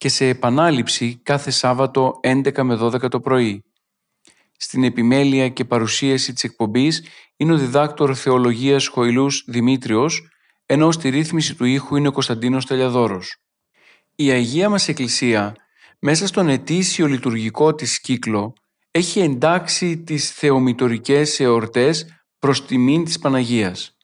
[0.00, 3.64] και σε επανάληψη κάθε Σάββατο 11 με 12 το πρωί.
[4.56, 7.04] Στην επιμέλεια και παρουσίαση της εκπομπής
[7.36, 10.28] είναι ο διδάκτορ θεολογίας Χοηλούς Δημήτριος,
[10.66, 13.36] ενώ στη ρύθμιση του ήχου είναι ο Κωνσταντίνος Τελιαδόρος.
[14.14, 15.56] Η Αγία μας Εκκλησία,
[15.98, 18.52] μέσα στον ετήσιο λειτουργικό της κύκλο,
[18.90, 23.96] έχει εντάξει τις θεομητορικές εορτές προς τιμήν της Παναγίας.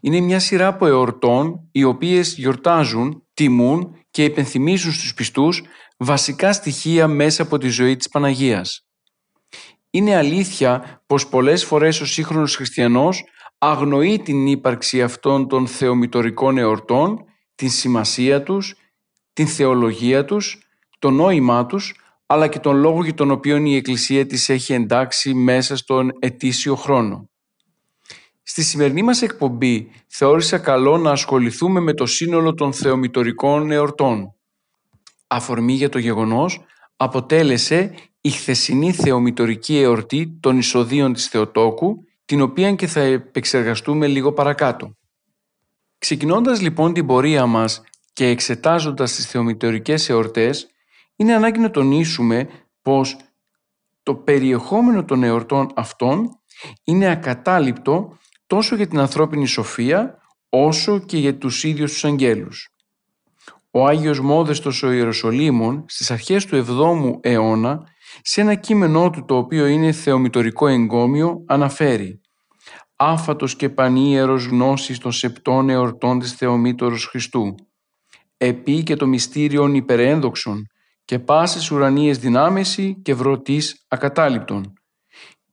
[0.00, 5.62] Είναι μια σειρά από εορτών οι οποίες γιορτάζουν, τιμούν και υπενθυμίζουν στους πιστούς
[5.96, 8.86] βασικά στοιχεία μέσα από τη ζωή της Παναγίας.
[9.90, 13.24] Είναι αλήθεια πως πολλές φορές ο σύγχρονος χριστιανός
[13.58, 17.24] αγνοεί την ύπαρξη αυτών των θεομητορικών εορτών,
[17.54, 18.74] την σημασία τους,
[19.32, 20.58] την θεολογία τους,
[20.98, 21.94] το νόημά τους,
[22.26, 26.74] αλλά και τον λόγο για τον οποίο η Εκκλησία της έχει εντάξει μέσα στον ετήσιο
[26.74, 27.30] χρόνο.
[28.50, 34.34] Στη σημερινή μας εκπομπή θεώρησα καλό να ασχοληθούμε με το σύνολο των θεομητορικών εορτών.
[35.26, 36.60] Αφορμή για το γεγονός
[36.96, 44.32] αποτέλεσε η χθεσινή θεομητορική εορτή των εισοδείων της Θεοτόκου, την οποία και θα επεξεργαστούμε λίγο
[44.32, 44.92] παρακάτω.
[45.98, 50.68] Ξεκινώντας λοιπόν την πορεία μας και εξετάζοντας τις θεομητορικές εορτές,
[51.16, 52.48] είναι ανάγκη να τονίσουμε
[52.82, 53.16] πως
[54.02, 56.40] το περιεχόμενο των εορτών αυτών
[56.84, 58.18] είναι ακατάληπτο
[58.48, 60.18] τόσο για την ανθρώπινη σοφία
[60.48, 62.68] όσο και για τους ίδιους τους αγγέλους.
[63.70, 67.86] Ο Άγιος Μόδεστος ο Ιεροσολύμων στις αρχές του 7ου αιώνα
[68.22, 72.20] σε ένα κείμενό του το οποίο είναι θεομητορικό εγκόμιο αναφέρει
[72.96, 77.54] «Άφατος και πανίερος γνώσης των σεπτών εορτών της Θεομήτωρος Χριστού,
[78.36, 80.66] επί και το μυστήριον υπερένδοξον
[81.04, 84.72] και πάσες ουρανίες δυνάμεση και βρωτής ακατάληπτον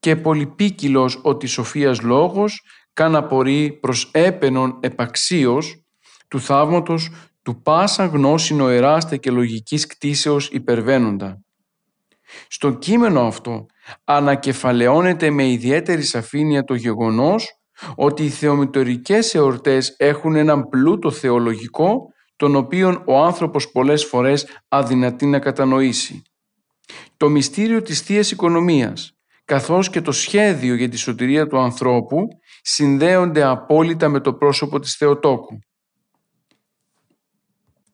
[0.06, 2.62] και πολυπίκυλος ότι σοφίας λόγος
[2.96, 5.84] καν απορεί προς έπαινον επαξίως
[6.28, 7.12] του θαύματος
[7.42, 11.42] του πάσα γνώση νοεράστε και λογικής κτίσεως υπερβαίνοντα.
[12.48, 13.66] Στο κείμενο αυτό
[14.04, 17.60] ανακεφαλαιώνεται με ιδιαίτερη σαφήνεια το γεγονός
[17.96, 25.26] ότι οι θεομητορικές εορτές έχουν έναν πλούτο θεολογικό τον οποίον ο άνθρωπος πολλές φορές αδυνατεί
[25.26, 26.22] να κατανοήσει.
[27.18, 29.15] Το μυστήριο της θείας Οικονομίας
[29.46, 32.28] καθώς και το σχέδιο για τη σωτηρία του ανθρώπου
[32.62, 35.60] συνδέονται απόλυτα με το πρόσωπο της Θεοτόκου.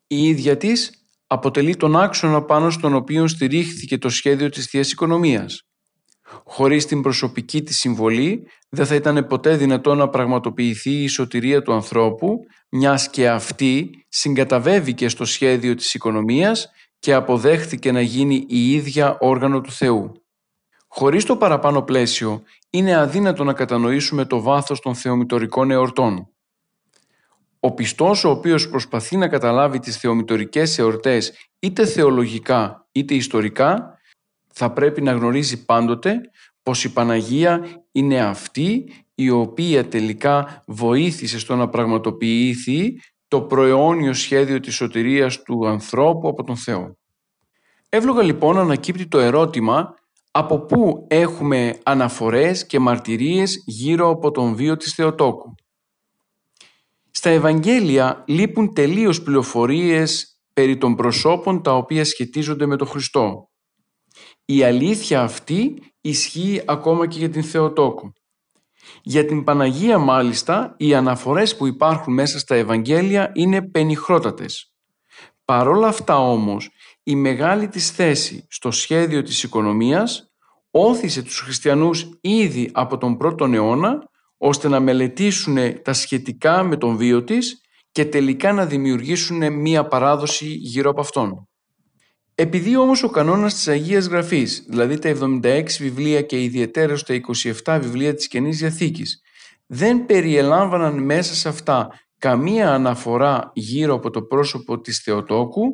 [0.07, 0.91] Η ίδια της
[1.27, 5.61] αποτελεί τον άξονα πάνω στον οποίο στηρίχθηκε το σχέδιο της Θείας Οικονομίας.
[6.45, 11.73] Χωρίς την προσωπική της συμβολή δεν θα ήταν ποτέ δυνατό να πραγματοποιηθεί η σωτηρία του
[11.73, 12.37] ανθρώπου,
[12.69, 16.69] μιας και αυτή συγκαταβέβηκε στο σχέδιο της οικονομίας
[16.99, 20.20] και αποδέχθηκε να γίνει η ίδια όργανο του Θεού.
[20.93, 26.27] Χωρίς το παραπάνω πλαίσιο, είναι αδύνατο να κατανοήσουμε το βάθος των θεομητορικών εορτών.
[27.59, 33.97] Ο πιστός ο οποίος προσπαθεί να καταλάβει τις θεομητορικές εορτές είτε θεολογικά είτε ιστορικά,
[34.53, 36.21] θα πρέπει να γνωρίζει πάντοτε
[36.63, 44.59] πως η Παναγία είναι αυτή η οποία τελικά βοήθησε στο να πραγματοποιηθεί το προαιώνιο σχέδιο
[44.59, 46.97] της σωτηρίας του ανθρώπου από τον Θεό.
[47.89, 49.99] Εύλογα λοιπόν ανακύπτει το ερώτημα
[50.31, 55.55] από πού έχουμε αναφορές και μαρτυρίες γύρω από τον βίο της Θεοτόκου;
[57.11, 63.49] Στα Ευαγγέλια λείπουν τελείως πληροφορίες περί των προσώπων τα οποία σχετίζονται με τον Χριστό.
[64.45, 68.13] Η αλήθεια αυτή ισχύει ακόμα και για την Θεοτόκο.
[69.01, 74.73] Για την Παναγία μάλιστα οι αναφορές που υπάρχουν μέσα στα Ευαγγέλια είναι πενιχρότατες.
[75.45, 76.69] Παρόλα αυτά όμως
[77.03, 80.31] η μεγάλη της θέση στο σχέδιο της οικονομίας
[80.71, 86.97] όθησε τους χριστιανούς ήδη από τον πρώτο αιώνα ώστε να μελετήσουν τα σχετικά με τον
[86.97, 87.61] βίο της
[87.91, 91.47] και τελικά να δημιουργήσουν μία παράδοση γύρω από αυτόν.
[92.35, 97.13] Επειδή όμως ο κανόνας της Αγίας Γραφής, δηλαδή τα 76 βιβλία και ιδιαίτερα τα
[97.63, 99.21] 27 βιβλία της Καινής Διαθήκης,
[99.65, 105.71] δεν περιελάμβαναν μέσα σε αυτά καμία αναφορά γύρω από το πρόσωπο της Θεοτόκου,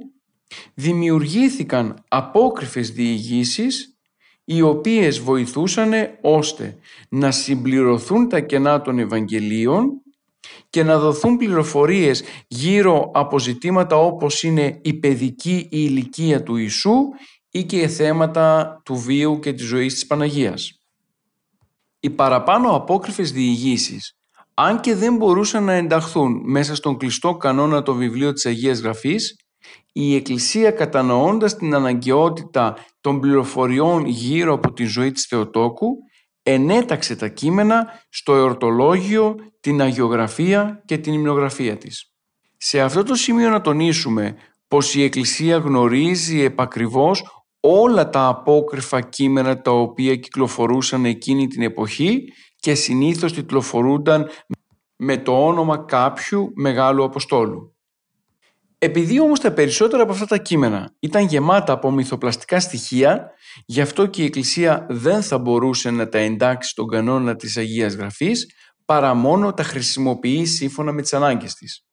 [0.74, 3.98] δημιουργήθηκαν απόκριφες διηγήσεις
[4.44, 5.92] οι οποίες βοηθούσαν
[6.22, 6.78] ώστε
[7.10, 10.02] να συμπληρωθούν τα κενά των Ευαγγελίων
[10.70, 16.96] και να δοθούν πληροφορίες γύρω από ζητήματα όπως είναι η παιδική ηλικία του Ιησού
[17.52, 20.72] ή και θέματα του βίου και της ζωής της Παναγίας.
[22.00, 24.18] Οι παραπάνω απόκριφες διηγήσεις,
[24.54, 29.36] αν και δεν μπορούσαν να ενταχθούν μέσα στον κλειστό κανόνα το βιβλίο της Αγίας Γραφής,
[30.00, 35.88] η Εκκλησία κατανοώντας την αναγκαιότητα των πληροφοριών γύρω από τη ζωή της Θεοτόκου,
[36.44, 42.14] ενέταξε τα κείμενα στο εορτολόγιο, την αγιογραφία και την υμνογραφία της.
[42.58, 44.36] Σε αυτό το σημείο να τονίσουμε
[44.68, 52.24] πως η Εκκλησία γνωρίζει επακριβώς όλα τα απόκριφα κείμενα τα οποία κυκλοφορούσαν εκείνη την εποχή
[52.56, 54.30] και συνήθως κυκλοφορούνταν
[54.96, 57.77] με το όνομα κάποιου Μεγάλου Αποστόλου.
[58.80, 63.32] Επειδή όμως τα περισσότερα από αυτά τα κείμενα ήταν γεμάτα από μυθοπλαστικά στοιχεία,
[63.66, 67.94] γι' αυτό και η Εκκλησία δεν θα μπορούσε να τα εντάξει στον κανόνα της Αγίας
[67.94, 68.46] Γραφής,
[68.86, 71.86] παρά μόνο τα χρησιμοποιεί σύμφωνα με τις ανάγκες της.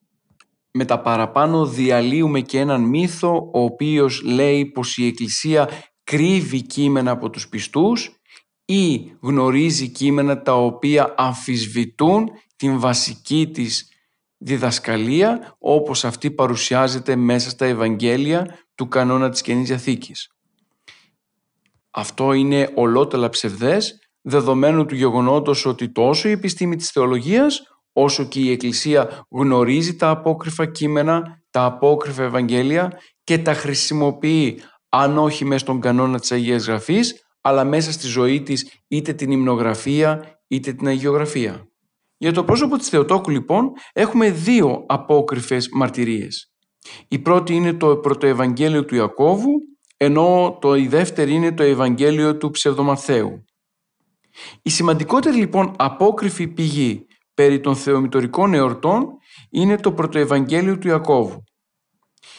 [0.70, 5.68] Με τα παραπάνω διαλύουμε και έναν μύθο ο οποίος λέει πως η Εκκλησία
[6.04, 8.10] κρύβει κείμενα από τους πιστούς
[8.64, 13.88] ή γνωρίζει κείμενα τα οποία αμφισβητούν την βασική της
[14.44, 20.28] διδασκαλία όπως αυτή παρουσιάζεται μέσα στα Ευαγγέλια του κανόνα της Καινής Διαθήκης.
[21.90, 27.62] Αυτό είναι ολότελα ψευδές δεδομένου του γεγονότος ότι τόσο η επιστήμη της θεολογίας
[27.92, 32.92] όσο και η Εκκλησία γνωρίζει τα απόκριφα κείμενα, τα απόκριφα Ευαγγέλια
[33.24, 38.42] και τα χρησιμοποιεί αν όχι μέσα στον κανόνα της Αγίας Γραφής αλλά μέσα στη ζωή
[38.42, 41.68] της είτε την υμνογραφία είτε την αγιογραφία.
[42.24, 46.52] Για το πρόσωπο της Θεοτόκου λοιπόν έχουμε δύο απόκριφες μαρτυρίες.
[47.08, 49.52] Η πρώτη είναι το πρωτοευαγγέλιο του Ιακώβου,
[49.96, 53.44] ενώ το, η δεύτερη είναι το Ευαγγέλιο του Ψευδομαθαίου.
[54.62, 59.06] Η σημαντικότερη λοιπόν απόκριφη πηγή περί των θεομητορικών εορτών
[59.50, 61.44] είναι το πρωτοευαγγέλιο του Ιακώβου.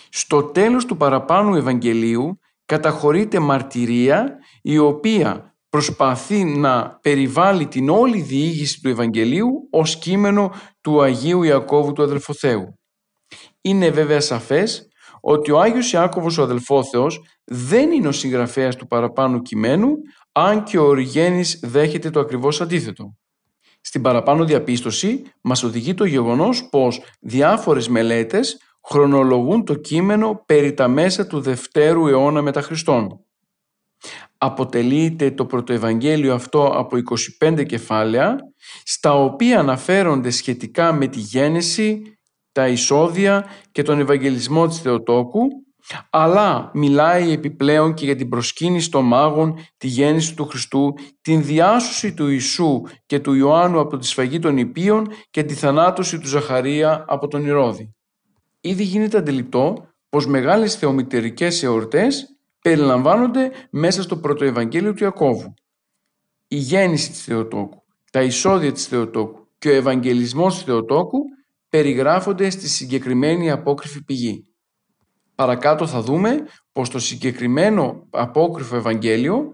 [0.09, 8.81] Στο τέλος του παραπάνου Ευαγγελίου καταχωρείται μαρτυρία η οποία προσπαθεί να περιβάλλει την όλη διήγηση
[8.81, 10.51] του Ευαγγελίου ως κείμενο
[10.81, 12.80] του Αγίου Ιακώβου του Αδελφοθέου.
[13.62, 14.88] Είναι βέβαια σαφές
[15.22, 19.95] ότι ο Άγιος Ιάκωβος ο Αδελφόθεος δεν είναι ο συγγραφέας του παραπάνω κειμένου,
[20.31, 23.16] αν και ο Οριγένης δέχεται το ακριβώς αντίθετο.
[23.81, 28.57] Στην παραπάνω διαπίστωση μας οδηγεί το γεγονός πως διάφορες μελέτες
[28.88, 33.25] χρονολογούν το κείμενο περί τα μέσα του Δευτέρου αιώνα μετά Χριστόν.
[34.37, 36.97] Αποτελείται το πρωτοευαγγέλιο αυτό από
[37.41, 38.37] 25 κεφάλαια,
[38.83, 42.01] στα οποία αναφέρονται σχετικά με τη γέννηση,
[42.51, 45.47] τα εισόδια και τον Ευαγγελισμό της Θεοτόκου,
[46.09, 52.13] αλλά μιλάει επιπλέον και για την προσκύνηση των μάγων, τη γέννηση του Χριστού, την διάσωση
[52.13, 57.05] του Ιησού και του Ιωάννου από τη σφαγή των Ιππίων και τη θανάτωση του Ζαχαρία
[57.07, 57.95] από τον Ηρώδη.
[58.61, 62.34] Ήδη γίνεται αντιληπτό πως μεγάλες θεομητερικές εορτές
[62.65, 65.53] περιλαμβάνονται μέσα στο πρωτοευαγγέλιο του Ιακώβου.
[66.47, 71.19] Η γέννηση της Θεοτόκου, τα εισόδια της Θεοτόκου και ο Ευαγγελισμός της Θεοτόκου
[71.69, 74.47] περιγράφονται στη συγκεκριμένη απόκριφη πηγή.
[75.35, 79.51] Παρακάτω θα δούμε πως το συγκεκριμένο απόκριφο Ευαγγέλιο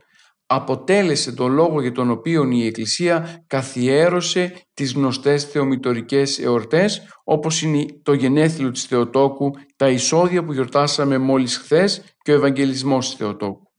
[0.53, 7.85] αποτέλεσε τον λόγο για τον οποίο η Εκκλησία καθιέρωσε τις γνωστές θεομητορικές εορτές όπως είναι
[8.03, 13.71] το γενέθλιο της Θεοτόκου, τα εισόδια που γιορτάσαμε μόλις χθες και ο Ευαγγελισμός της Θεοτόκου.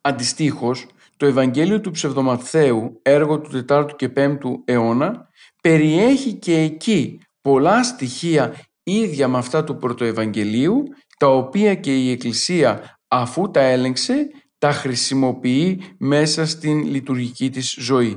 [0.00, 5.28] Αντιστοίχως, το Ευαγγέλιο του Ψευδομαθαίου, έργο του 4ου και 5ου αιώνα,
[5.62, 10.82] περιέχει και εκεί πολλά στοιχεία ίδια με αυτά του Πρωτοευαγγελίου,
[11.18, 14.26] τα οποία και η Εκκλησία αφού τα έλεγξε
[14.58, 18.16] τα χρησιμοποιεί μέσα στην λειτουργική της ζωή.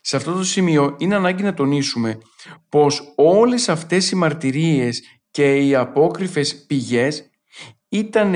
[0.00, 2.18] Σε αυτό το σημείο είναι ανάγκη να τονίσουμε
[2.68, 7.30] πως όλες αυτές οι μαρτυρίες και οι απόκριφες πηγές
[7.88, 8.34] ήταν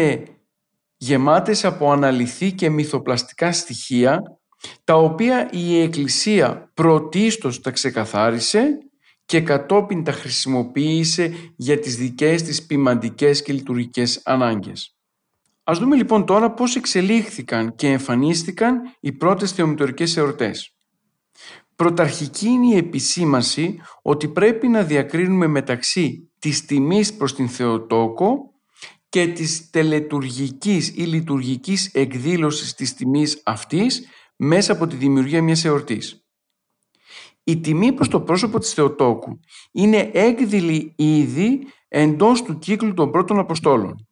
[0.96, 4.22] γεμάτες από αναλυθή και μυθοπλαστικά στοιχεία
[4.84, 8.78] τα οποία η Εκκλησία πρωτίστως τα ξεκαθάρισε
[9.24, 14.93] και κατόπιν τα χρησιμοποίησε για τις δικές της ποιμαντικές και λειτουργικές ανάγκες.
[15.64, 20.74] Ας δούμε λοιπόν τώρα πώς εξελίχθηκαν και εμφανίστηκαν οι πρώτες θεομητορικές εορτές.
[21.76, 28.52] Πρωταρχική είναι η επισήμαση ότι πρέπει να διακρίνουμε μεταξύ της τιμής προς την Θεοτόκο
[29.08, 36.24] και της τελετουργικής ή λειτουργικής εκδήλωσης της τιμής αυτής μέσα από τη δημιουργία μιας εορτής.
[37.44, 39.40] Η τιμή προς το πρόσωπο της Θεοτόκου
[39.72, 44.06] είναι έκδηλη ήδη εντός του κύκλου των πρώτων Αποστόλων.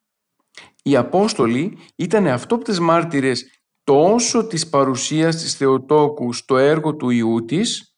[0.82, 3.44] Οι Απόστολοι ήταν αυτόπτες μάρτυρες
[3.84, 7.96] τόσο της παρουσίας της Θεοτόκου στο έργο του Ιού της,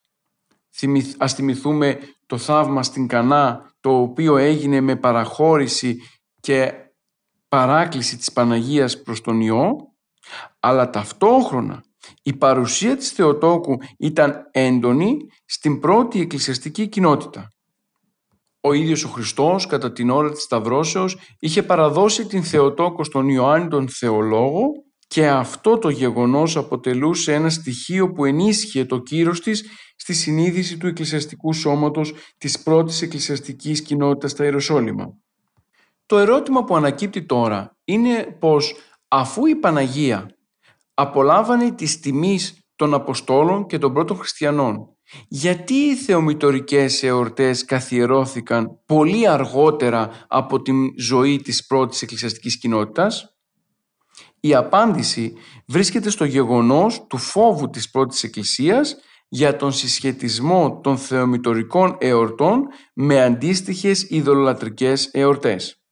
[1.19, 6.00] ας θυμηθούμε το θαύμα στην Κανά το οποίο έγινε με παραχώρηση
[6.41, 6.73] και
[7.49, 9.76] παράκληση της Παναγίας προς τον Υιό,
[10.61, 11.85] αλλά ταυτόχρονα
[12.23, 17.54] η παρουσία της Θεοτόκου ήταν έντονη στην πρώτη εκκλησιαστική κοινότητα.
[18.66, 23.68] Ο ίδιος ο Χριστός κατά την ώρα της Σταυρώσεως είχε παραδώσει την Θεοτόκο στον Ιωάννη
[23.68, 24.66] τον Θεολόγο
[25.06, 29.64] και αυτό το γεγονός αποτελούσε ένα στοιχείο που ενίσχυε το κύρος της
[29.97, 35.06] στη συνείδηση του εκκλησιαστικού σώματος της πρώτης εκκλησιαστικής κοινότητας στα Ιεροσόλυμα.
[36.06, 38.75] Το ερώτημα που ανακύπτει τώρα είναι πως
[39.09, 40.30] αφού η Παναγία
[40.94, 44.94] απολάβανε τη τιμής των Αποστόλων και των πρώτων χριστιανών,
[45.29, 53.37] γιατί οι θεομητορικές εορτές καθιερώθηκαν πολύ αργότερα από τη ζωή της πρώτης εκκλησιαστικής κοινότητας;
[54.41, 55.33] Η απάντηση
[55.67, 58.97] βρίσκεται στο γεγονός του φόβου της πρώτης εκκλησίας
[59.29, 65.83] για τον συσχετισμό των θεομητορικών εορτών με αντίστοιχες ειδωλολατρικές εορτές.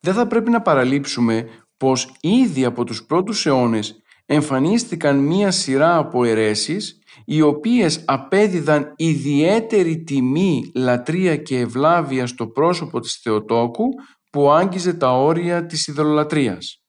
[0.00, 6.24] Δεν θα πρέπει να παραλείψουμε πως ήδη από τους πρώτους αιώνες εμφανίστηκαν μία σειρά από
[6.24, 13.84] αιρέσεις οι οποίες απέδιδαν ιδιαίτερη τιμή, λατρεία και ευλάβεια στο πρόσωπο της Θεοτόκου
[14.30, 16.82] που άγγιζε τα όρια της ειδωλολατρίας.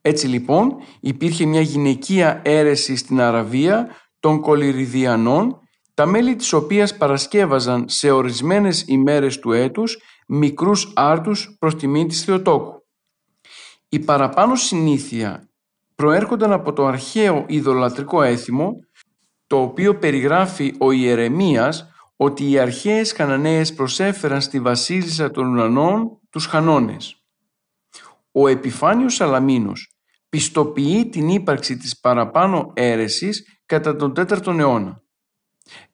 [0.00, 3.88] Έτσι λοιπόν υπήρχε μια γυναικεία αίρεση στην Αραβία
[4.20, 5.58] των Κολυριδιανών,
[5.94, 12.24] τα μέλη της οποίας παρασκεύαζαν σε ορισμένες ημέρες του έτους μικρούς άρτους προς τιμή της
[12.24, 12.72] Θεοτόκου.
[13.88, 15.48] Η παραπάνω συνήθεια
[15.94, 18.72] προέρχονταν από το αρχαίο ειδωλατρικό έθιμο,
[19.50, 26.46] το οποίο περιγράφει ο Ιερεμίας ότι οι αρχαίες Χαναναίες προσέφεραν στη βασίλισσα των ουρανών τους
[26.46, 27.24] Χανώνες.
[28.32, 29.92] Ο Επιφάνιος Σαλαμίνος
[30.28, 35.02] πιστοποιεί την ύπαρξη της παραπάνω αίρεσης κατά τον 4ο αιώνα.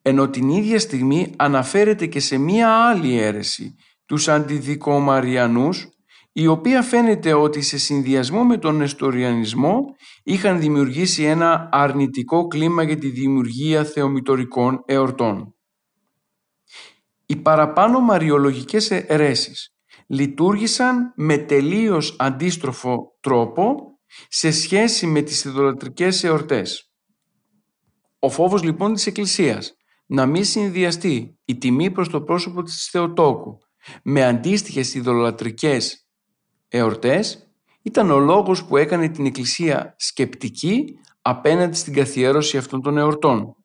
[0.03, 3.75] Ενώ την ίδια στιγμή αναφέρεται και σε μία άλλη αίρεση,
[4.07, 5.89] τους αντιδικομαριανούς,
[6.39, 9.85] η οποία φαίνεται ότι σε συνδυασμό με τον εστοριανισμό
[10.23, 15.55] είχαν δημιουργήσει ένα αρνητικό κλίμα για τη δημιουργία θεομητορικών εορτών.
[17.27, 19.75] Οι παραπάνω μαριολογικές αιρέσεις
[20.07, 23.77] λειτουργήσαν με τελείως αντίστροφο τρόπο
[24.29, 26.93] σε σχέση με τις ιδωλατρικές εορτές.
[28.19, 29.73] Ο φόβος λοιπόν της Εκκλησίας
[30.07, 33.59] να μην συνδυαστεί η τιμή προς το πρόσωπο της Θεοτόκου
[34.03, 36.06] με αντίστοιχες ιδωλατρικές
[36.69, 37.51] εορτές
[37.83, 40.85] ήταν ο λόγος που έκανε την Εκκλησία σκεπτική
[41.23, 43.57] απέναντι στην καθιέρωση αυτών των εορτών.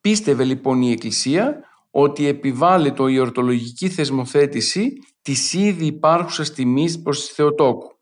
[0.00, 4.92] Πίστευε λοιπόν η Εκκλησία ότι επιβάλλει το η ορτολογική θεσμοθέτηση
[5.22, 7.98] της ήδη υπάρχουσας τιμής προς τη Θεοτόκου.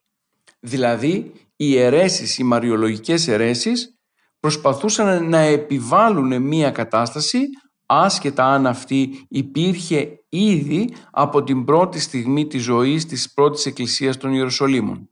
[0.60, 3.98] Δηλαδή, οι αιρέσεις, οι μαριολογικές αιρέσεις
[4.40, 7.38] προσπαθούσαν να επιβάλλουν μία κατάσταση
[7.86, 14.32] άσχετα αν αυτή υπήρχε ήδη από την πρώτη στιγμή της ζωής της πρώτης εκκλησίας των
[14.32, 15.08] Ιεροσολύμων.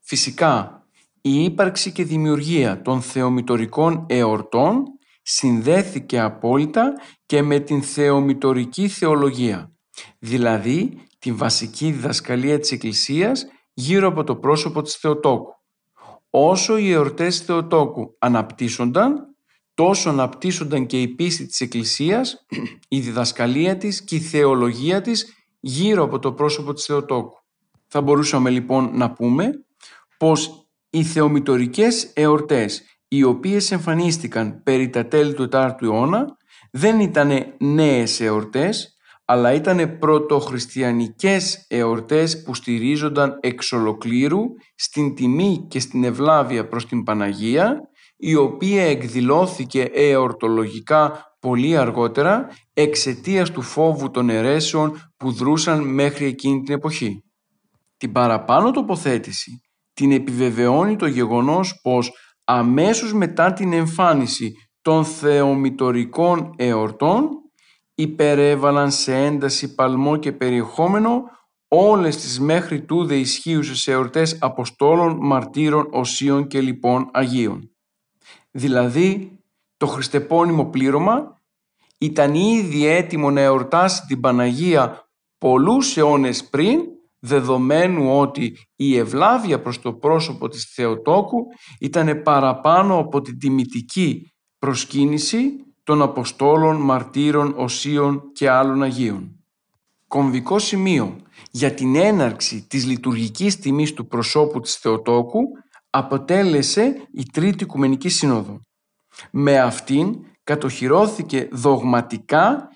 [0.00, 0.86] Φυσικά,
[1.20, 4.84] η ύπαρξη και δημιουργία των θεομητορικών εορτών
[5.22, 6.92] συνδέθηκε απόλυτα
[7.26, 9.72] και με την θεομητορική θεολογία,
[10.18, 15.54] δηλαδή την βασική διδασκαλία της Εκκλησίας γύρω από το πρόσωπο της Θεοτόκου.
[16.30, 19.31] Όσο οι εορτές Θεοτόκου αναπτύσσονταν,
[19.86, 22.46] τόσο αναπτύσσονταν και η πίστη της Εκκλησίας,
[22.88, 27.38] η διδασκαλία της και η θεολογία της γύρω από το πρόσωπο της Θεοτόκου.
[27.86, 29.50] Θα μπορούσαμε λοιπόν να πούμε
[30.18, 36.36] πως οι θεομητορικές εορτές οι οποίες εμφανίστηκαν περί τα τέλη του 4ου αιώνα
[36.70, 44.40] δεν ήταν νέες εορτές αλλά ήταν πρωτοχριστιανικές εορτές που στηρίζονταν εξ ολοκλήρου
[44.74, 47.90] στην τιμή και στην ευλάβεια προς την Παναγία
[48.24, 56.62] η οποία εκδηλώθηκε εορτολογικά πολύ αργότερα εξαιτίας του φόβου των αιρέσεων που δρούσαν μέχρι εκείνη
[56.62, 57.24] την εποχή.
[57.96, 59.60] Την παραπάνω τοποθέτηση
[59.92, 62.12] την επιβεβαιώνει το γεγονός πως
[62.44, 64.52] αμέσως μετά την εμφάνιση
[64.82, 67.28] των θεομητορικών εορτών
[67.94, 71.22] υπερέβαλαν σε ένταση παλμό και περιεχόμενο
[71.68, 77.71] όλες τις μέχρι τούδε ισχύουσες εορτές Αποστόλων, Μαρτύρων, Οσίων και λοιπόν Αγίων.
[78.52, 79.38] Δηλαδή,
[79.76, 81.40] το χριστεπώνυμο πλήρωμα
[81.98, 86.80] ήταν ήδη έτοιμο να εορτάσει την Παναγία πολλούς αιώνες πριν,
[87.18, 91.46] δεδομένου ότι η ευλάβεια προς το πρόσωπο της Θεοτόκου
[91.80, 95.50] ήταν παραπάνω από την τιμητική προσκύνηση
[95.82, 99.36] των Αποστόλων, Μαρτύρων, Οσίων και άλλων Αγίων.
[100.06, 101.16] Κομβικό σημείο
[101.50, 105.42] για την έναρξη της λειτουργικής τιμής του προσώπου της Θεοτόκου
[105.94, 108.60] αποτέλεσε η Τρίτη Οικουμενική Σύνοδο.
[109.30, 112.68] Με αυτήν κατοχυρώθηκε δογματικά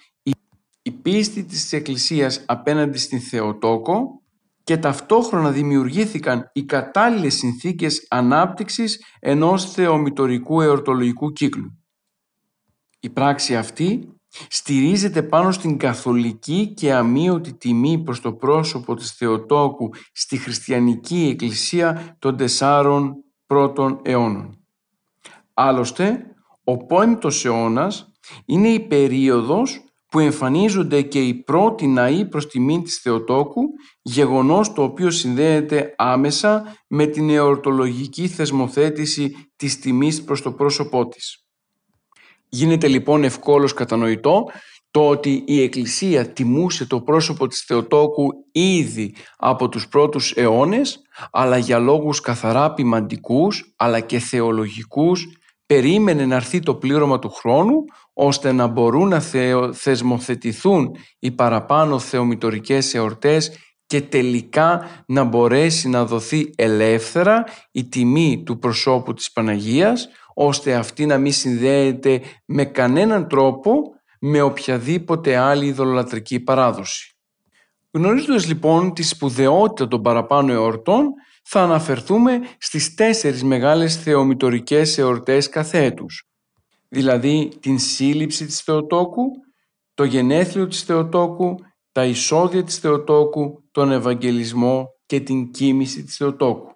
[0.82, 4.23] η πίστη της Εκκλησίας απέναντι στην Θεοτόκο
[4.64, 11.78] και ταυτόχρονα δημιουργήθηκαν οι κατάλληλες συνθήκες ανάπτυξης ενός θεομητορικού εορτολογικού κύκλου.
[13.00, 14.15] Η πράξη αυτή
[14.49, 22.16] στηρίζεται πάνω στην καθολική και αμύωτη τιμή προς το πρόσωπο της Θεοτόκου στη χριστιανική εκκλησία
[22.19, 23.14] των τεσσάρων
[23.47, 24.61] πρώτων αιώνων.
[25.55, 26.26] Άλλωστε,
[26.64, 28.12] ο πόντος αιώνας
[28.45, 33.62] είναι η περίοδος που εμφανίζονται και οι πρώτοι ναοί προς τιμή της Θεοτόκου,
[34.02, 41.46] γεγονός το οποίο συνδέεται άμεσα με την εορτολογική θεσμοθέτηση της τιμής προς το πρόσωπό της.
[42.49, 44.45] Γίνεται λοιπόν ευκόλως κατανοητό
[44.91, 51.59] το ότι η Εκκλησία τιμούσε το πρόσωπο της Θεοτόκου ήδη από τους πρώτους αιώνες, αλλά
[51.59, 55.26] για λόγους καθαρά ποιμαντικούς, αλλά και θεολογικούς,
[55.67, 59.21] περίμενε να έρθει το πλήρωμα του χρόνου, ώστε να μπορούν να
[59.73, 63.50] θεσμοθετηθούν οι παραπάνω θεομητορικές εορτές
[63.87, 71.07] και τελικά να μπορέσει να δοθεί ελεύθερα η τιμή του προσώπου της Παναγίας, ώστε αυτή
[71.07, 73.83] να μην συνδέεται με κανέναν τρόπο
[74.21, 77.16] με οποιαδήποτε άλλη ειδωλολατρική παράδοση.
[77.90, 81.12] Γνωρίζοντας λοιπόν τη σπουδαιότητα των παραπάνω εορτών,
[81.45, 86.28] θα αναφερθούμε στις τέσσερις μεγάλες θεομητορικές εορτές καθέτους,
[86.88, 89.25] δηλαδή την σύλληψη της Θεοτόκου,
[89.95, 91.55] το γενέθλιο της Θεοτόκου,
[91.93, 96.71] τα εισόδια της Θεοτόκου, τον Ευαγγελισμό και την κοίμηση της Θεοτόκου.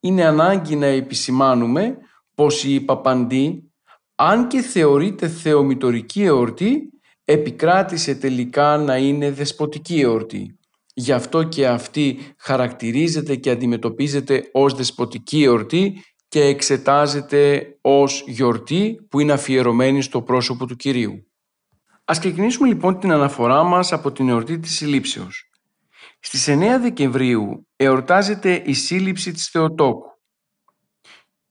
[0.00, 1.98] Είναι ανάγκη να επισημάνουμε
[2.38, 3.72] πως η Παπαντή,
[4.14, 6.90] αν και θεωρείται θεομητορική εορτή,
[7.24, 10.58] επικράτησε τελικά να είναι δεσποτική εορτή.
[10.94, 19.20] Γι' αυτό και αυτή χαρακτηρίζεται και αντιμετωπίζεται ως δεσποτική εορτή και εξετάζεται ως γιορτή που
[19.20, 21.26] είναι αφιερωμένη στο πρόσωπο του Κυρίου.
[22.04, 25.50] Ας ξεκινήσουμε λοιπόν την αναφορά μας από την εορτή της Συλλήψεως.
[26.20, 30.17] Στις 9 Δεκεμβρίου εορτάζεται η σύλληψη της Θεοτόκου.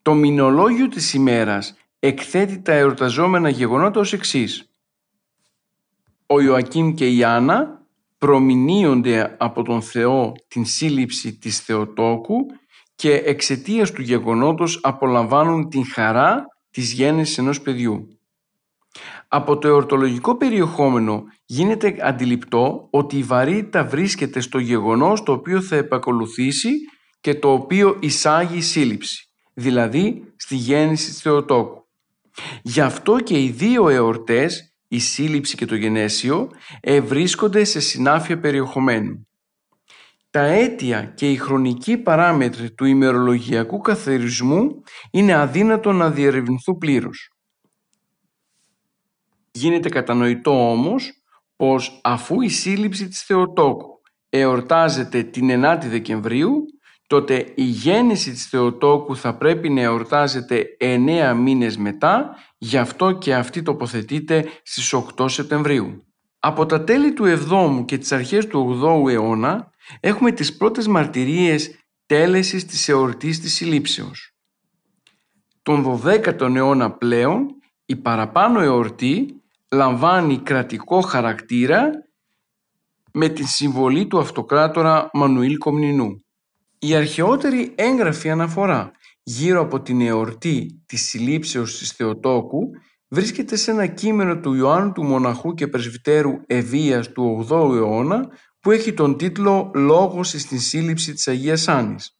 [0.08, 4.70] Το μηνολόγιο της ημέρας εκθέτει τα εορταζόμενα γεγονότα ως εξής.
[6.26, 7.82] Ο Ιωακήμ και η Άννα
[8.18, 12.36] προμηνύονται από τον Θεό την σύλληψη της Θεοτόκου
[12.96, 18.08] και εξαιτίας του γεγονότος απολαμβάνουν την χαρά της γέννησης ενός παιδιού.
[19.28, 25.76] Από το εορτολογικό περιεχόμενο γίνεται αντιληπτό ότι η βαρύτητα βρίσκεται στο γεγονός το οποίο θα
[25.76, 26.72] επακολουθήσει
[27.22, 29.27] και το οποίο εισάγει η σύλληψη
[29.60, 31.88] δηλαδή στη γέννηση της Θεοτόκου.
[32.62, 39.28] Γι' αυτό και οι δύο εορτές, η σύλληψη και το γενέσιο, ευρίσκονται σε συνάφεια περιεχομένου.
[40.30, 47.32] Τα αίτια και οι χρονικοί παράμετροι του ημερολογιακού καθαρισμού είναι αδύνατο να διερευνηθούν πλήρως.
[49.52, 51.12] Γίνεται κατανοητό όμως
[51.56, 56.66] πως αφού η σύλληψη της Θεοτόκου εορτάζεται την 9η Δεκεμβρίου,
[57.08, 63.36] τότε η γέννηση της Θεοτόκου θα πρέπει να εορτάζεται 9 μήνες μετά, γι' αυτό και
[63.36, 66.04] αυτή τοποθετείται στις 8 Σεπτεμβρίου.
[66.40, 71.76] Από τα τέλη του 7ου και τις αρχές του 8ου αιώνα έχουμε τις πρώτες μαρτυρίες
[72.06, 74.32] τέλεσης της εορτής της Συλλήψεως.
[75.62, 77.48] Τον 12ο αιώνα πλέον
[77.86, 79.42] η παραπάνω εορτή
[79.72, 81.90] λαμβάνει κρατικό χαρακτήρα
[83.14, 86.27] με τη συμβολή του αυτοκράτορα Μανουήλ Κομνηνού.
[86.80, 88.92] Η αρχαιότερη έγγραφη αναφορά
[89.24, 92.70] γύρω από την εορτή της συλλήψεως της Θεοτόκου
[93.08, 98.28] βρίσκεται σε ένα κείμενο του Ιωάννου του Μοναχού και Πρεσβυτέρου Ευβίας του 8ου αιώνα
[98.60, 102.18] που έχει τον τίτλο «Λόγος στην σύλληψη της Αγίας Άνης».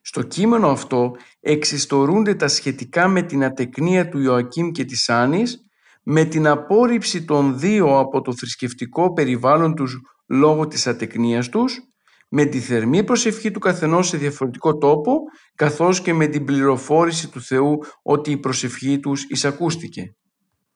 [0.00, 5.64] Στο κείμενο αυτό εξιστορούνται τα σχετικά με την ατεκνία του Ιωακήμ και της Άνης,
[6.02, 11.89] με την απόρριψη των δύο από το θρησκευτικό περιβάλλον τους λόγω της ατεκνίας τους
[12.30, 15.20] με τη θερμή προσευχή του καθενός σε διαφορετικό τόπο,
[15.54, 20.14] καθώς και με την πληροφόρηση του Θεού ότι η προσευχή τους εισακούστηκε.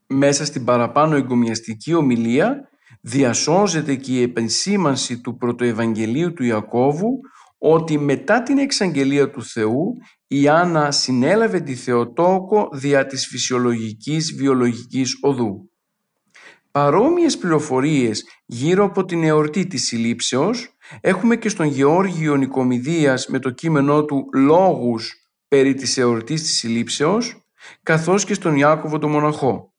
[0.06, 2.68] Μέσα στην παραπάνω εγκομιαστική ομιλία
[3.00, 7.20] διασώζεται και η επενσήμανση του πρωτοευαγγελίου του Ιακώβου
[7.58, 9.94] ότι μετά την εξαγγελία του Θεού
[10.26, 15.70] η Άννα συνέλαβε τη Θεοτόκο δια της φυσιολογικής βιολογικής οδού.
[16.78, 23.50] Παρόμοιες πληροφορίες γύρω από την εορτή της Συλλήψεως έχουμε και στον Γεώργιο Νικομιδίας με το
[23.50, 25.12] κείμενό του «Λόγους
[25.48, 27.46] περί της εορτής της Συλλήψεως»
[27.82, 29.74] καθώς και στον Ιάκωβο τον Μοναχό.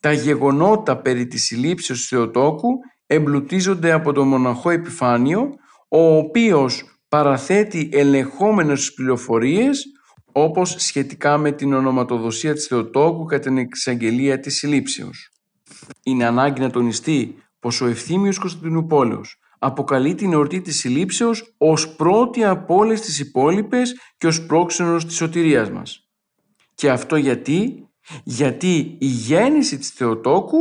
[0.00, 2.68] Τα γεγονότα περί της Συλλήψεως Θεοτόκου
[3.06, 5.50] εμπλουτίζονται από τον Μοναχό Επιφάνιο
[5.88, 9.84] ο οποίος παραθέτει ελεγχόμενες πληροφορίες
[10.32, 15.32] όπως σχετικά με την ονοματοδοσία της Θεοτόκου κατά την εξαγγελία της Συλλήψεως
[16.02, 22.44] είναι ανάγκη να τονιστεί πως ο Ευθύμιος Κωνσταντινούπολεως αποκαλεί την εορτή της συλλήψεως ως πρώτη
[22.44, 26.08] από όλες τις υπόλοιπες και ως πρόξενος της σωτηρίας μας.
[26.74, 27.88] Και αυτό γιατί,
[28.24, 30.58] γιατί η γέννηση της Θεοτόκου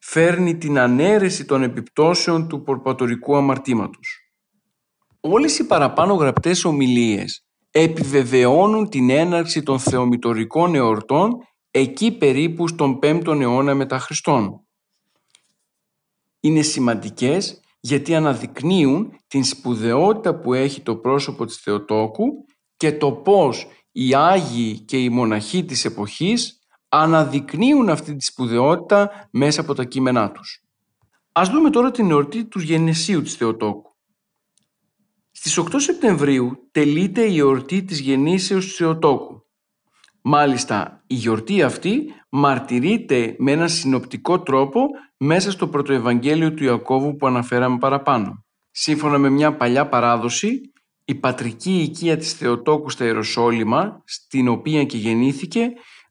[0.00, 4.32] φέρνει την ανέρεση των επιπτώσεων του πορπατορικού αμαρτήματος.
[5.20, 11.30] Όλες οι παραπάνω γραπτές ομιλίες επιβεβαιώνουν την έναρξη των θεομητορικών εορτών
[11.70, 14.64] εκεί περίπου στον 5ο αιώνα μετά Χριστόν.
[16.40, 22.44] Είναι σημαντικές γιατί αναδεικνύουν την σπουδαιότητα που έχει το πρόσωπο της Θεοτόκου
[22.76, 29.60] και το πώς οι Άγιοι και οι μοναχοί της εποχής αναδεικνύουν αυτή τη σπουδαιότητα μέσα
[29.60, 30.64] από τα κείμενά τους.
[31.32, 33.94] Ας δούμε τώρα την εορτή του γενεσίου της Θεοτόκου.
[35.30, 39.44] Στις 8 Σεπτεμβρίου τελείται η εορτή της γεννήσεως του Θεοτόκου.
[40.22, 44.80] Μάλιστα, η γιορτή αυτή μαρτυρείται με ένα συνοπτικό τρόπο
[45.22, 48.44] μέσα στο πρωτοευαγγέλιο του Ιακώβου που αναφέραμε παραπάνω.
[48.70, 50.60] Σύμφωνα με μια παλιά παράδοση,
[51.04, 55.68] η πατρική οικία της Θεοτόκου στα Ιεροσόλυμα, στην οποία και γεννήθηκε,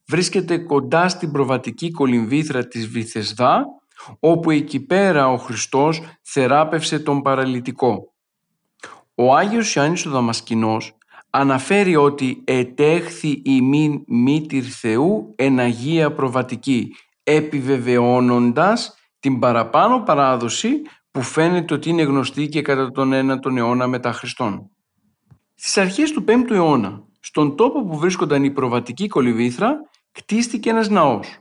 [0.07, 3.65] βρίσκεται κοντά στην προβατική κολυμβήθρα της Βυθεσδά,
[4.19, 8.13] όπου εκεί πέρα ο Χριστός θεράπευσε τον παραλυτικό.
[9.15, 10.97] Ο Άγιος Ιωάννης ο Δαμασκηνός
[11.29, 21.73] αναφέρει ότι «ετέχθη ημίν μήτηρ Θεού εν Αγία Προβατική», επιβεβαιώνοντας την παραπάνω παράδοση που φαίνεται
[21.73, 24.69] ότι είναι γνωστή και κατά τον 1ο αιώνα μετά Χριστόν.
[25.55, 29.75] Στις αρχές του 5ου αιώνα, στον τόπο που βρίσκονταν η προβατική κολυβήθρα,
[30.11, 31.37] κτίστηκε ένας ναός.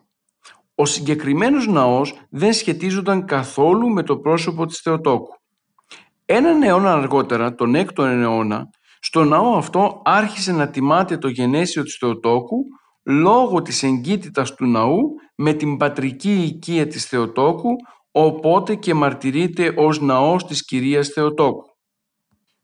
[0.75, 5.33] Ο συγκεκριμένος ναός δεν σχετίζονταν καθόλου με το πρόσωπο της Θεοτόκου.
[6.25, 11.97] Έναν αιώνα αργότερα, τον 6ο αιώνα, στο ναό αυτό άρχισε να τιμάται το γενέσιο της
[11.97, 12.65] Θεοτόκου
[13.09, 15.01] λόγω της εγκύτητας του ναού
[15.35, 17.71] με την πατρική οικία της Θεοτόκου,
[18.11, 21.77] οπότε και μαρτυρείται ως ναός της Κυρίας Θεοτόκου.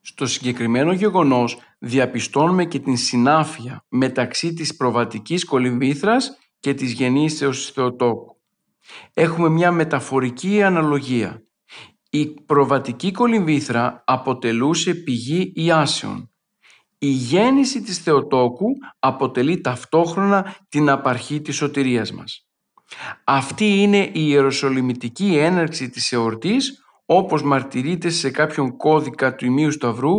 [0.00, 7.70] Στο συγκεκριμένο γεγονός διαπιστώνουμε και την συνάφεια μεταξύ της προβατικής κολυμβήθρας και της γεννήσεως της
[7.70, 8.36] Θεοτόκου.
[9.14, 11.42] Έχουμε μια μεταφορική αναλογία.
[12.10, 16.33] Η προβατική κολυμβήθρα αποτελούσε πηγή ιάσεων.
[17.04, 18.66] Η γέννηση της Θεοτόκου
[18.98, 22.46] αποτελεί ταυτόχρονα την απαρχή της σωτηρίας μας.
[23.24, 30.12] Αυτή είναι η ιεροσολυμητική έναρξη της εορτής όπως μαρτυρείται σε κάποιον κώδικα του Ιμίου Σταυρού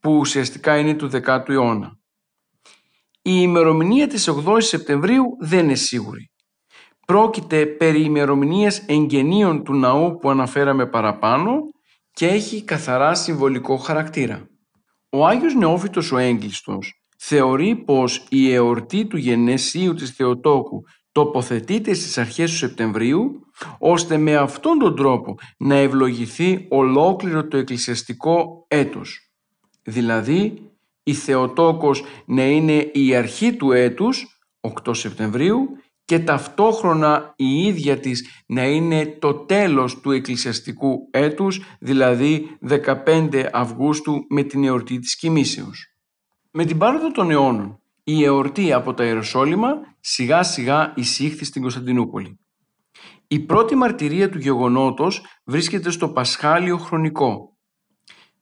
[0.00, 1.98] που ουσιαστικά είναι του 10ου αιώνα.
[3.22, 6.30] Η ημερομηνία της 8 Σεπτεμβρίου δεν είναι σίγουρη.
[7.06, 11.58] Πρόκειται περί ημερομηνίας εγγενείων του ναού που αναφέραμε παραπάνω
[12.12, 14.50] και έχει καθαρά συμβολικό χαρακτήρα.
[15.14, 22.18] Ο Άγιος Νεόφυτος ο Έγκλειστος θεωρεί πως η εορτή του γενεσίου της Θεοτόκου τοποθετείται στις
[22.18, 23.46] αρχές του Σεπτεμβρίου
[23.78, 29.30] ώστε με αυτόν τον τρόπο να ευλογηθεί ολόκληρο το εκκλησιαστικό έτος.
[29.82, 30.70] Δηλαδή
[31.02, 34.40] η Θεοτόκος να είναι η αρχή του έτους
[34.84, 35.68] 8 Σεπτεμβρίου
[36.04, 44.26] και ταυτόχρονα η ίδια της να είναι το τέλος του εκκλησιαστικού έτους, δηλαδή 15 Αυγούστου
[44.28, 45.86] με την εορτή της Κοιμήσεως.
[46.50, 49.68] Με την πάροδο των αιώνων, η εορτή από τα Ιεροσόλυμα
[50.00, 52.40] σιγά σιγά εισήχθη στην Κωνσταντινούπολη.
[53.26, 57.56] Η πρώτη μαρτυρία του γεγονότος βρίσκεται στο Πασχάλιο χρονικό.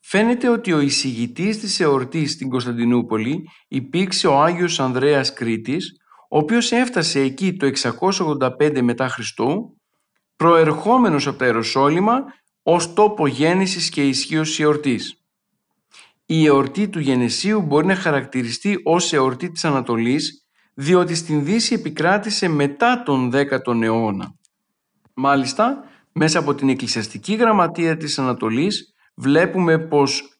[0.00, 5.96] Φαίνεται ότι ο εισηγητής της εορτής στην Κωνσταντινούπολη υπήρξε ο Άγιος Ανδρέας Κρήτης,
[6.32, 9.76] ο οποίος έφτασε εκεί το 685 μετά Χριστού,
[10.36, 12.24] προερχόμενος από τα Ιεροσόλυμα
[12.62, 15.24] ως τόπο γέννησης και ισχύος εορτής.
[16.26, 22.48] Η εορτή του Γενεσίου μπορεί να χαρακτηριστεί ως εορτή της Ανατολής, διότι στην Δύση επικράτησε
[22.48, 24.34] μετά τον 10ο αιώνα.
[25.14, 30.39] Μάλιστα, μέσα από την εκκλησιαστική γραμματεία της Ανατολής βλέπουμε πως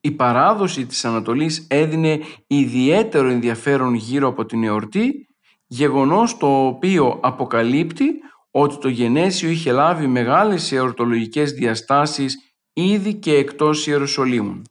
[0.00, 5.28] η παράδοση της Ανατολής έδινε ιδιαίτερο ενδιαφέρον γύρω από την εορτή,
[5.66, 8.06] γεγονός το οποίο αποκαλύπτει
[8.50, 14.62] ότι το γενέσιο είχε λάβει μεγάλες εορτολογικές διαστάσεις ήδη και εκτός Ιερουσαλήμου.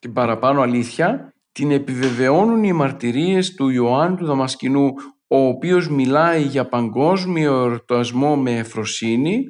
[0.00, 4.92] Την παραπάνω αλήθεια την επιβεβαιώνουν οι μαρτυρίες του Ιωάννου του Δαμασκηνού,
[5.28, 9.44] ο οποίος μιλάει για παγκόσμιο εορτασμό με εφροσύνη,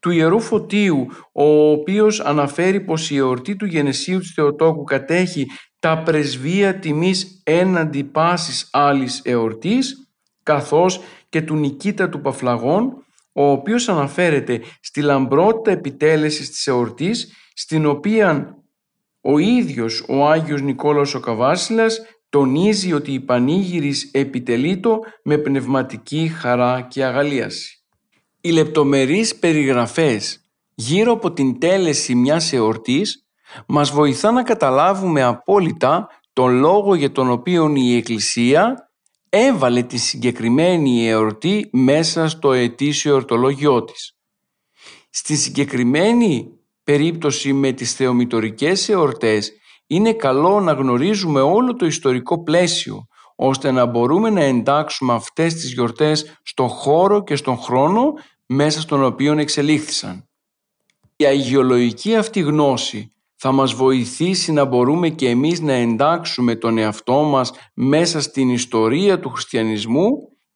[0.00, 5.46] του Ιερού Φωτίου, ο οποίος αναφέρει πως η εορτή του Γενεσίου της Θεοτόκου κατέχει
[5.78, 10.10] τα πρεσβεία τιμής έναντι πάσης άλλης εορτής,
[10.42, 17.86] καθώς και του Νικήτα του Παφλαγών, ο οποίος αναφέρεται στη λαμπρότητα επιτέλεσης της εορτής, στην
[17.86, 18.56] οποία
[19.20, 26.86] ο ίδιος ο Άγιος Νικόλαος ο Καβάσιλας τονίζει ότι η Πανήγυρης επιτελείτο με πνευματική χαρά
[26.90, 27.85] και αγαλίαση.
[28.46, 30.40] Οι λεπτομερείς περιγραφές
[30.74, 33.26] γύρω από την τέλεση μιας εορτής
[33.66, 38.90] μας βοηθά να καταλάβουμε απόλυτα τον λόγο για τον οποίο η Εκκλησία
[39.28, 44.16] έβαλε τη συγκεκριμένη εορτή μέσα στο ετήσιο εορτολόγιό της.
[45.10, 46.48] Στη συγκεκριμένη
[46.84, 49.52] περίπτωση με τις θεομητορικές εορτές
[49.86, 53.06] είναι καλό να γνωρίζουμε όλο το ιστορικό πλαίσιο
[53.36, 58.12] ώστε να μπορούμε να εντάξουμε αυτές τις γιορτές στο χώρο και στον χρόνο
[58.46, 60.28] μέσα στον οποίο εξελίχθησαν.
[61.16, 67.22] Η αγιολογική αυτή γνώση θα μας βοηθήσει να μπορούμε και εμείς να εντάξουμε τον εαυτό
[67.22, 70.08] μας μέσα στην ιστορία του χριστιανισμού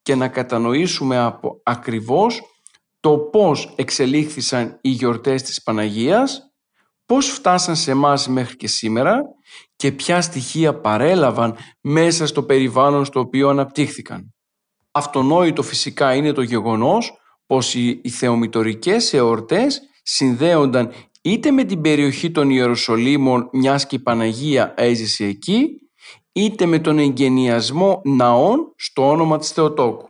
[0.02, 2.40] και να κατανοήσουμε από ακριβώς
[3.00, 6.52] το πώς εξελίχθησαν οι γιορτές της Παναγίας,
[7.06, 9.20] πώς φτάσαν σε εμάς μέχρι και σήμερα
[9.76, 14.34] και ποια στοιχεία παρέλαβαν μέσα στο περιβάλλον στο οποίο αναπτύχθηκαν.
[14.90, 17.19] Αυτονόητο φυσικά είναι το γεγονός
[17.50, 24.74] πως οι θεομητορικές εορτές συνδέονταν είτε με την περιοχή των Ιεροσολύμων μιας και η Παναγία
[24.76, 25.68] έζησε εκεί,
[26.32, 30.08] είτε με τον εγγενιασμό ναών στο όνομα της Θεοτόκου.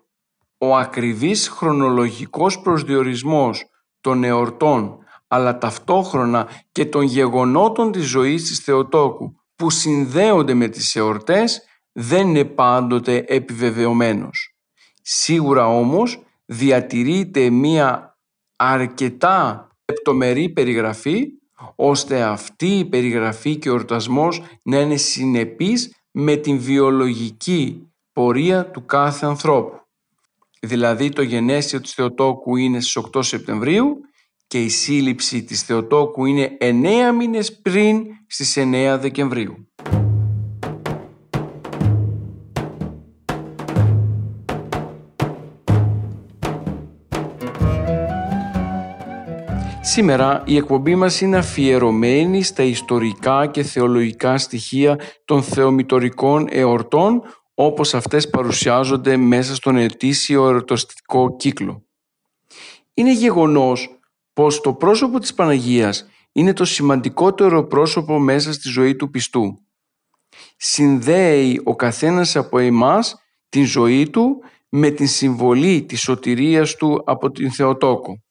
[0.59, 3.65] Ο ακριβής χρονολογικός προσδιορισμός
[4.01, 4.99] των εορτών
[5.29, 12.29] αλλά ταυτόχρονα και των γεγονότων της ζωής της Θεοτόκου που συνδέονται με τις εορτές δεν
[12.29, 14.55] είναι πάντοτε επιβεβαιωμένος.
[15.03, 18.19] Σίγουρα όμως διατηρείται μία
[18.57, 21.27] αρκετά λεπτομερή περιγραφή
[21.75, 28.85] ώστε αυτή η περιγραφή και ο εορτασμός να είναι συνεπής με την βιολογική πορεία του
[28.85, 29.81] κάθε ανθρώπου.
[30.61, 34.01] Δηλαδή το γενέσιο της Θεοτόκου είναι στις 8 Σεπτεμβρίου
[34.47, 36.75] και η σύλληψη της Θεοτόκου είναι 9
[37.17, 39.69] μήνες πριν στις 9 Δεκεμβρίου.
[49.91, 57.23] Σήμερα η εκπομπή μας είναι αφιερωμένη στα ιστορικά και θεολογικά στοιχεία των θεομητορικών εορτών
[57.55, 61.87] όπως αυτές παρουσιάζονται μέσα στον ετήσιο εορταστικό κύκλο.
[62.95, 64.01] Είναι γεγονός
[64.33, 69.59] πως το πρόσωπο της Παναγίας είναι το σημαντικότερο πρόσωπο μέσα στη ζωή του πιστού.
[70.57, 73.17] Συνδέει ο καθένας από εμάς
[73.49, 78.23] την ζωή του με την συμβολή της σωτηρίας του από την Θεοτόκο.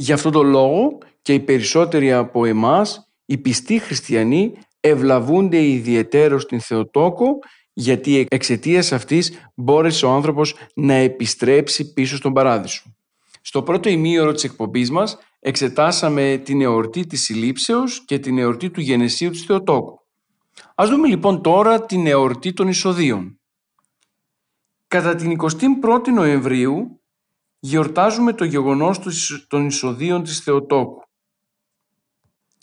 [0.00, 6.60] Γι' αυτόν τον λόγο και οι περισσότεροι από εμάς, οι πιστοί χριστιανοί, ευλαβούνται ιδιαιτέρως την
[6.60, 7.38] Θεοτόκο
[7.72, 12.94] γιατί εξαιτίας αυτής μπόρεσε ο άνθρωπος να επιστρέψει πίσω στον παράδεισο.
[13.40, 18.80] Στο πρώτο ημίωρο της εκπομπής μας εξετάσαμε την εορτή της Συλλήψεως και την εορτή του
[18.80, 20.00] Γενεσίου της Θεοτόκου.
[20.74, 23.40] Ας δούμε λοιπόν τώρα την εορτή των εισοδείων.
[24.88, 26.99] Κατά την 21η Νοεμβρίου
[27.60, 28.98] γιορτάζουμε το γεγονός
[29.48, 31.02] των εισοδείων της Θεοτόκου.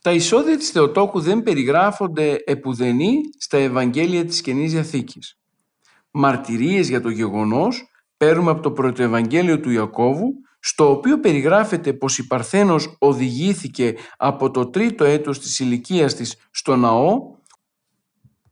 [0.01, 5.39] Τα εισόδια της Θεοτόκου δεν περιγράφονται επουδενή στα Ευαγγέλια της Καινής Διαθήκης.
[6.11, 12.27] Μαρτυρίες για το γεγονός παίρνουμε από το Πρωτοευαγγέλιο του Ιακώβου στο οποίο περιγράφεται πως η
[12.27, 17.35] Παρθένος οδηγήθηκε από το τρίτο έτος της ηλικίας της στο ναό,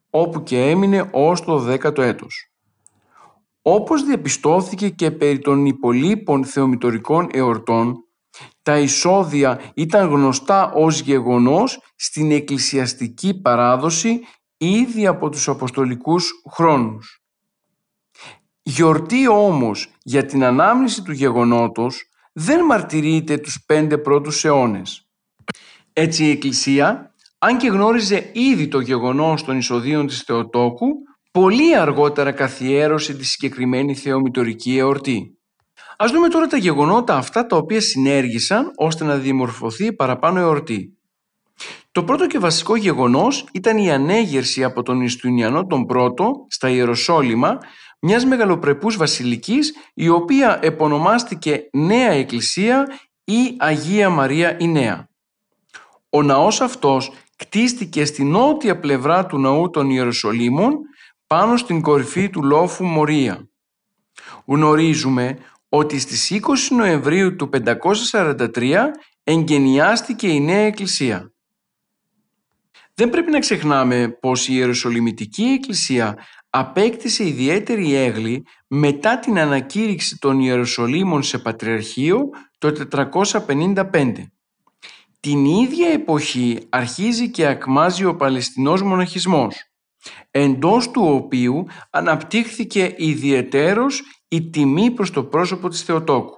[0.09, 2.54] όπου και έμεινε ως το δέκατο έτος.
[3.67, 7.95] Όπως διαπιστώθηκε και περί των υπολείπων θεομητορικών εορτών,
[8.61, 14.19] τα εισόδια ήταν γνωστά ως γεγονός στην εκκλησιαστική παράδοση
[14.57, 17.23] ήδη από τους αποστολικούς χρόνους.
[18.61, 25.09] Γιορτή όμως για την ανάμνηση του γεγονότος δεν μαρτυρείται τους πέντε πρώτους αιώνες.
[25.93, 30.87] Έτσι η Εκκλησία, αν και γνώριζε ήδη το γεγονός των εισοδείων της Θεοτόκου,
[31.35, 35.37] πολύ αργότερα καθιέρωσε τη συγκεκριμένη θεομητορική εορτή.
[35.97, 40.97] Ας δούμε τώρα τα γεγονότα αυτά τα οποία συνέργησαν ώστε να διαμορφωθεί παραπάνω εορτή.
[41.91, 47.57] Το πρώτο και βασικό γεγονός ήταν η ανέγερση από τον Ιστουνιανό τον πρώτο στα Ιεροσόλυμα
[47.99, 52.85] μιας μεγαλοπρεπούς βασιλικής η οποία επωνομάστηκε Νέα Εκκλησία
[53.23, 55.09] ή Αγία Μαρία η Νέα.
[56.09, 60.73] Ο ναός αυτός κτίστηκε στη νότια πλευρά του ναού των Ιεροσολύμων
[61.27, 63.49] πάνω στην κορυφή του λόφου Μορία.
[64.45, 65.37] Γνωρίζουμε
[65.69, 67.49] ότι στις 20 Νοεμβρίου του
[68.11, 68.79] 543
[69.23, 71.33] εγκαινιάστηκε η Νέα Εκκλησία.
[72.93, 76.17] Δεν πρέπει να ξεχνάμε πως η Ιεροσολυμητική Εκκλησία
[76.49, 84.11] απέκτησε ιδιαίτερη έγλη μετά την ανακήρυξη των Ιεροσολύμων σε Πατριαρχείο το 455.
[85.19, 89.55] Την ίδια εποχή αρχίζει και ακμάζει ο Παλαιστινός μοναχισμός,
[90.31, 96.35] εντός του οποίου αναπτύχθηκε ιδιαιτέρως η τιμή προς το πρόσωπο της Θεοτόκου.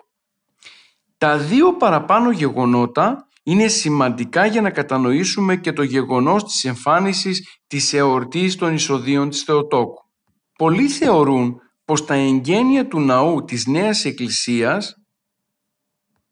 [1.18, 7.94] Τα δύο παραπάνω γεγονότα είναι σημαντικά για να κατανοήσουμε και το γεγονός της εμφάνισης της
[7.94, 10.04] εορτής των εισοδίων της Θεοτόκου.
[10.58, 14.96] Πολλοί θεωρούν πως τα εγγένεια του ναού της Νέας Εκκλησίας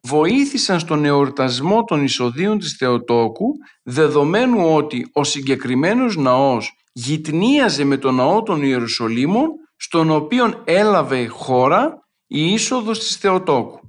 [0.02, 3.48] βοήθησαν στον εορτασμό των εισοδίων της Θεοτόκου
[3.84, 12.08] δεδομένου ότι ο συγκεκριμένος ναός γυτνίαζε με τον ναό των Ιερουσαλήμων στον οποίο έλαβε χώρα
[12.28, 13.80] η είσοδος της Θεοτόκου.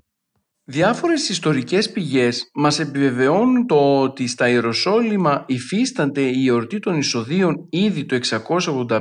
[0.65, 8.05] Διάφορες ιστορικές πηγές μας επιβεβαιώνουν το ότι στα Ιεροσόλυμα υφίστανται η εορτή των εισοδίων ήδη
[8.05, 8.99] το 685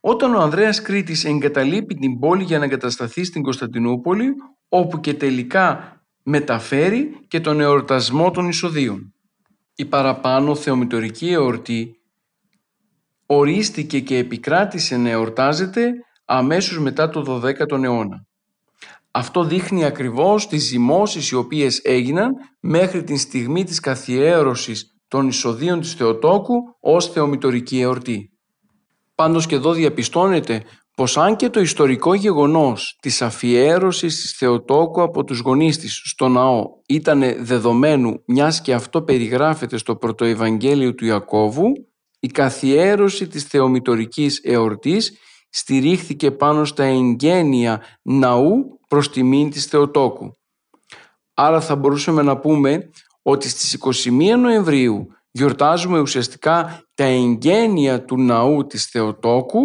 [0.00, 4.34] όταν ο Ανδρέας Κρήτης εγκαταλείπει την πόλη για να εγκατασταθεί στην Κωνσταντινούπολη
[4.68, 9.14] όπου και τελικά μεταφέρει και τον εορτασμό των εισοδίων.
[9.74, 11.99] Η παραπάνω θεομητορική εορτή
[13.32, 15.92] ορίστηκε και επικράτησε να εορτάζεται
[16.24, 18.26] αμέσως μετά το 12ο αιώνα.
[19.10, 25.80] Αυτό δείχνει ακριβώς τις ζυμώσεις οι οποίες έγιναν μέχρι την στιγμή της καθιέρωσης των εισοδίων
[25.80, 28.30] της Θεοτόκου ως θεομητορική εορτή.
[29.14, 30.62] Πάντως και εδώ διαπιστώνεται
[30.94, 36.28] πως αν και το ιστορικό γεγονός της αφιέρωσης της Θεοτόκου από τους γονείς της στο
[36.28, 41.72] ναό ήταν δεδομένου μιας και αυτό περιγράφεται στο πρωτοευαγγέλιο του Ιακώβου,
[42.20, 45.12] η καθιέρωση της θεομητορικής εορτής
[45.50, 50.38] στηρίχθηκε πάνω στα εγγένεια ναού προς τιμήν της Θεοτόκου.
[51.34, 52.90] Άρα θα μπορούσαμε να πούμε
[53.22, 59.60] ότι στις 21 Νοεμβρίου γιορτάζουμε ουσιαστικά τα εγγένεια του ναού της Θεοτόκου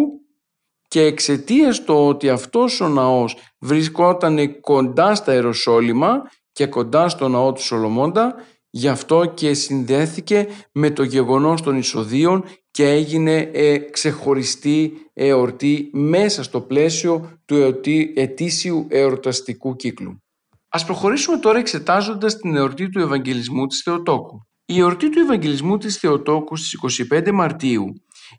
[0.88, 7.52] και εξαιτίας το ότι αυτός ο ναός βρισκόταν κοντά στα Ιεροσόλυμα και κοντά στο ναό
[7.52, 8.34] του Σολομώντα
[8.76, 16.42] γι' αυτό και συνδέθηκε με το γεγονός των εισοδίων και έγινε ε, ξεχωριστή εορτή μέσα
[16.42, 20.22] στο πλαίσιο του εορτή, ετήσιου εορταστικού κύκλου.
[20.68, 24.40] Ας προχωρήσουμε τώρα εξετάζοντας την εορτή του Ευαγγελισμού της Θεοτόκου.
[24.66, 27.84] Η εορτή του Ευαγγελισμού της Θεοτόκου στις 25 Μαρτίου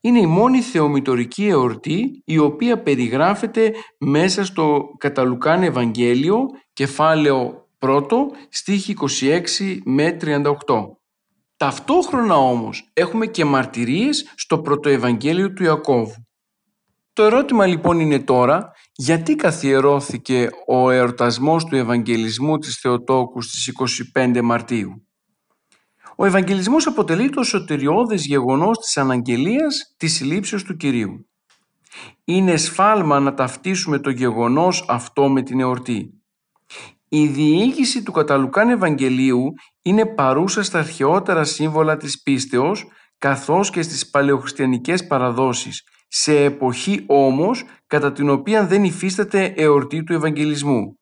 [0.01, 6.37] είναι η μόνη θεομητορική εορτή η οποία περιγράφεται μέσα στο Καταλουκάν Ευαγγέλιο
[6.73, 8.01] κεφάλαιο 1
[8.49, 10.43] στίχη 26 με 38.
[11.57, 16.27] Ταυτόχρονα όμως έχουμε και μαρτυρίες στο πρωτοευαγγέλιο του Ιακώβου.
[17.13, 23.71] Το ερώτημα λοιπόν είναι τώρα γιατί καθιερώθηκε ο εορτασμός του Ευαγγελισμού της Θεοτόκου στις
[24.15, 25.07] 25 Μαρτίου;
[26.15, 31.29] Ο Ευαγγελισμός αποτελεί το σωτηριώδες γεγονός της αναγγελίας της συλλήψεως του Κυρίου.
[32.23, 36.16] Είναι σφάλμα να ταυτίσουμε το γεγονός αυτό με την εορτή.
[37.09, 42.85] Η διήγηση του Καταλουκάν Ευαγγελίου είναι παρούσα στα αρχαιότερα σύμβολα της πίστεως
[43.17, 50.13] καθώς και στις παλαιοχριστιανικές παραδόσεις, σε εποχή όμως κατά την οποία δεν υφίσταται εορτή του
[50.13, 50.97] Ευαγγελισμού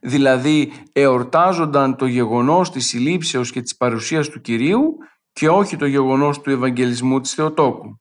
[0.00, 4.96] δηλαδή εορτάζονταν το γεγονός της συλλήψεως και της παρουσίας του Κυρίου
[5.32, 8.00] και όχι το γεγονός του Ευαγγελισμού της Θεοτόκου.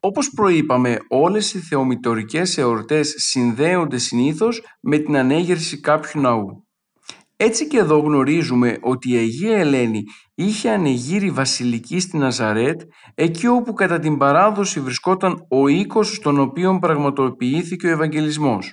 [0.00, 6.64] Όπως προείπαμε, όλες οι θεομητορικές εορτές συνδέονται συνήθως με την ανέγερση κάποιου ναού.
[7.36, 10.02] Έτσι και εδώ γνωρίζουμε ότι η Αγία Ελένη
[10.34, 12.80] είχε ανεγείρει βασιλική στη Ναζαρέτ
[13.14, 18.72] εκεί όπου κατά την παράδοση βρισκόταν ο οίκος στον οποίο πραγματοποιήθηκε ο Ευαγγελισμός.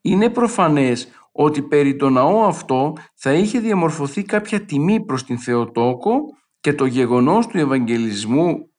[0.00, 6.14] Είναι προφανές ότι περί το ναό αυτό θα είχε διαμορφωθεί κάποια τιμή προς την Θεοτόκο
[6.60, 8.71] και το γεγονός του Ευαγγελισμού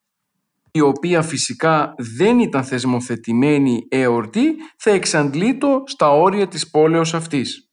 [0.75, 7.71] η οποία φυσικά δεν ήταν θεσμοθετημένη εορτή θα εξαντλείτο στα όρια της πόλεως αυτής.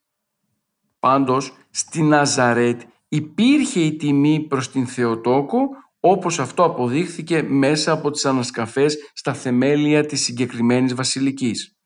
[0.98, 5.58] Πάντως στη Ναζαρέτ υπήρχε η τιμή προς την Θεοτόκο
[6.00, 11.76] όπως αυτό αποδείχθηκε μέσα από τις ανασκαφές στα θεμέλια της συγκεκριμένης βασιλικής.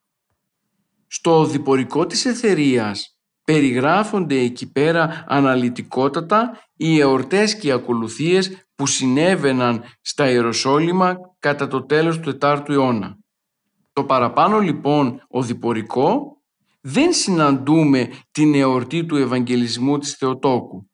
[1.07, 9.85] Στο διπορικό της εθερίας περιγράφονται εκεί πέρα αναλυτικότατα οι εορτές και οι ακολουθίες που συνέβαιναν
[10.01, 13.17] στα Ιεροσόλυμα κατά το τέλος του 4ου αιώνα.
[13.93, 16.37] Το παραπάνω λοιπόν ο διπορικό
[16.81, 20.91] δεν συναντούμε την εορτή του Ευαγγελισμού της Θεοτόκου,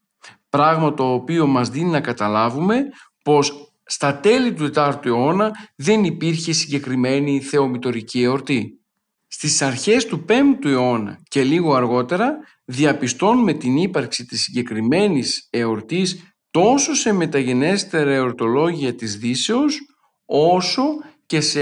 [0.49, 2.85] πράγμα το οποίο μας δίνει να καταλάβουμε
[3.25, 8.81] πως στα τέλη του 4ου αιώνα δεν υπήρχε συγκεκριμένη θεομητορική εορτή.
[9.27, 16.95] Στις αρχές του 5ου αιώνα και λίγο αργότερα διαπιστώνουμε την ύπαρξη της συγκεκριμένης εορτής τόσο
[16.95, 19.81] σε μεταγενέστερα εορτολόγια της Δύσεως
[20.25, 20.83] όσο
[21.27, 21.61] και σε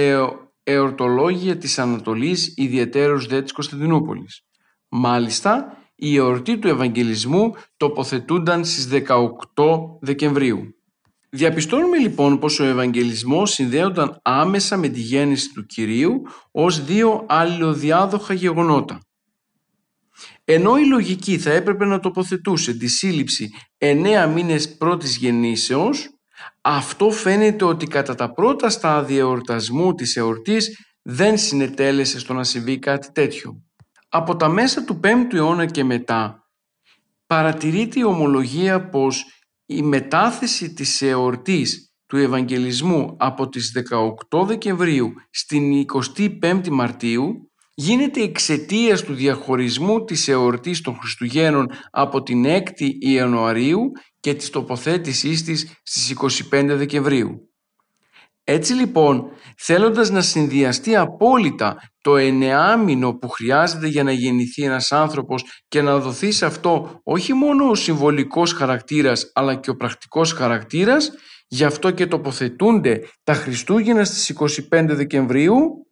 [0.62, 4.42] εορτολόγια της Ανατολής ιδιαίτερως δε της Κωνσταντινούπολης.
[4.88, 10.72] Μάλιστα, η εορτή του Ευαγγελισμού τοποθετούνταν στις 18 Δεκεμβρίου.
[11.30, 18.34] Διαπιστώνουμε λοιπόν πως ο Ευαγγελισμός συνδέονταν άμεσα με τη γέννηση του Κυρίου ως δύο αλληλοδιάδοχα
[18.34, 19.07] γεγονότα.
[20.50, 26.08] Ενώ η λογική θα έπρεπε να τοποθετούσε τη σύλληψη 9 μήνες πρώτης γεννήσεως,
[26.60, 32.78] αυτό φαίνεται ότι κατά τα πρώτα στάδια εορτασμού της εορτής δεν συνετέλεσε στο να συμβεί
[32.78, 33.62] κάτι τέτοιο.
[34.08, 36.48] Από τα μέσα του 5ου αιώνα και μετά
[37.26, 39.24] παρατηρείται η ομολογία πως
[39.66, 43.72] η μετάθεση της εορτής του Ευαγγελισμού από τις
[44.30, 45.84] 18 Δεκεμβρίου στην
[46.18, 47.47] 25η Μαρτίου
[47.80, 55.44] γίνεται εξαιτίας του διαχωρισμού της εορτής των Χριστουγέννων από την 6η Ιανουαρίου και της τοποθέτησής
[55.44, 56.10] της στις
[56.50, 57.50] 25 Δεκεμβρίου.
[58.44, 65.44] Έτσι λοιπόν, θέλοντας να συνδυαστεί απόλυτα το εννεάμινο που χρειάζεται για να γεννηθεί ένας άνθρωπος
[65.68, 71.10] και να δοθεί σε αυτό όχι μόνο ο συμβολικός χαρακτήρας αλλά και ο πρακτικός χαρακτήρας,
[71.48, 74.28] γι' αυτό και τοποθετούνται τα Χριστούγεννα στις
[74.70, 75.87] 25 Δεκεμβρίου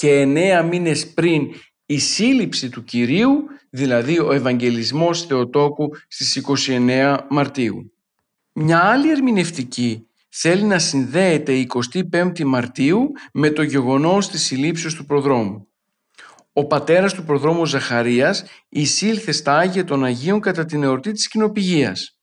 [0.00, 1.48] και εννέα μήνες πριν
[1.86, 7.92] η σύλληψη του Κυρίου, δηλαδή ο Ευαγγελισμός Θεοτόκου στις 29 Μαρτίου.
[8.52, 11.66] Μια άλλη ερμηνευτική θέλει να συνδέεται η
[12.12, 15.68] 25η Μαρτίου με το γεγονός της συλλήψεως του προδρόμου.
[16.52, 22.18] Ο πατέρας του προδρόμου Ζαχαρίας εισήλθε στα Άγια των Αγίων κατά την εορτή της κοινοπηγίας.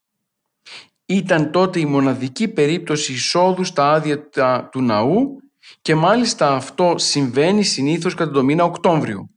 [1.05, 4.29] Ήταν τότε η μοναδική περίπτωση εισόδου στα άδεια
[4.71, 5.41] του ναού
[5.81, 9.29] και μάλιστα αυτό συμβαίνει συνήθως κατά το μήνα Οκτώβριο.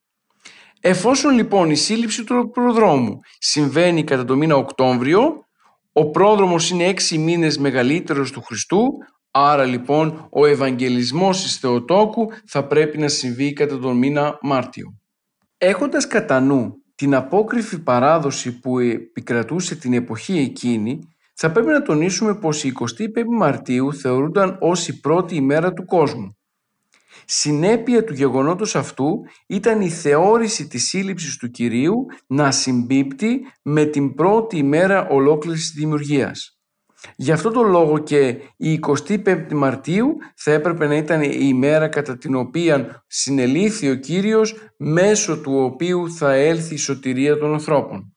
[0.81, 5.45] Εφόσον λοιπόν η σύλληψη του προδρόμου συμβαίνει κατά το μήνα Οκτώβριο,
[5.93, 8.87] ο πρόδρομος είναι έξι μήνες μεγαλύτερος του Χριστού,
[9.31, 14.95] άρα λοιπόν ο Ευαγγελισμός της Θεοτόκου θα πρέπει να συμβεί κατά τον μήνα Μάρτιο.
[15.59, 20.99] Έχοντας κατά νου την απόκριφη παράδοση που επικρατούσε την εποχή εκείνη,
[21.43, 26.37] θα πρέπει να τονίσουμε πως η 25η Μαρτίου θεωρούνταν ως η πρώτη ημέρα του κόσμου.
[27.25, 34.15] Συνέπεια του γεγονότος αυτού ήταν η θεώρηση της σύλληψης του Κυρίου να συμπίπτει με την
[34.15, 36.61] πρώτη ημέρα ολόκληρης της δημιουργίας.
[37.17, 42.19] Γι' αυτό το λόγο και η 25η Μαρτίου θα έπρεπε να ήταν η ημέρα κατά
[42.19, 48.15] την οποία συνελήθη ο Κύριος μέσω του οποίου θα έλθει η σωτηρία των ανθρώπων.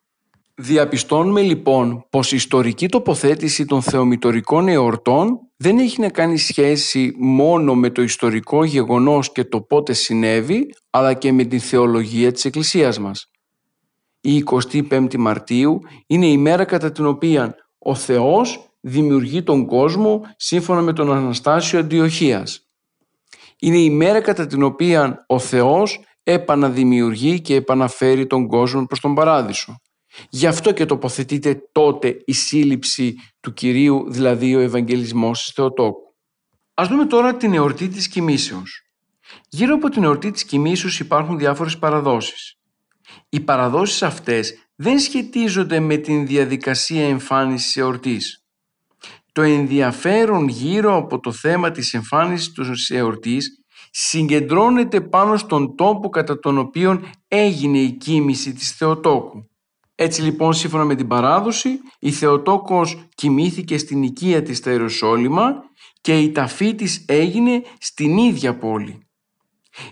[0.55, 7.75] Διαπιστώνουμε λοιπόν πως η ιστορική τοποθέτηση των θεομητορικών εορτών δεν έχει να κάνει σχέση μόνο
[7.75, 12.99] με το ιστορικό γεγονός και το πότε συνέβη, αλλά και με τη θεολογία της Εκκλησίας
[12.99, 13.29] μας.
[14.21, 20.81] Η 25η Μαρτίου είναι η μέρα κατά την οποία ο Θεός δημιουργεί τον κόσμο σύμφωνα
[20.81, 22.67] με τον Αναστάσιο Αντιοχίας.
[23.59, 29.13] Είναι η μέρα κατά την οποία ο Θεός επαναδημιουργεί και επαναφέρει τον κόσμο προς τον
[29.13, 29.81] Παράδεισο.
[30.29, 36.15] Γι' αυτό και τοποθετείται τότε η σύλληψη του Κυρίου, δηλαδή ο Ευαγγελισμός της Θεοτόκου.
[36.73, 38.81] Ας δούμε τώρα την εορτή της κοιμήσεως.
[39.49, 42.57] Γύρω από την εορτή της κοιμήσεως υπάρχουν διάφορες παραδόσεις.
[43.29, 48.43] Οι παραδόσεις αυτές δεν σχετίζονται με την διαδικασία εμφάνισης εορτής.
[49.31, 56.39] Το ενδιαφέρον γύρω από το θέμα της εμφάνισης της εορτής συγκεντρώνεται πάνω στον τόπο κατά
[56.39, 59.49] τον οποίο έγινε η κοίμηση της Θεοτόκου.
[59.95, 65.63] Έτσι λοιπόν σύμφωνα με την παράδοση η Θεοτόκος κοιμήθηκε στην οικία της στα Ιεροσόλυμα
[66.01, 69.07] και η ταφή της έγινε στην ίδια πόλη.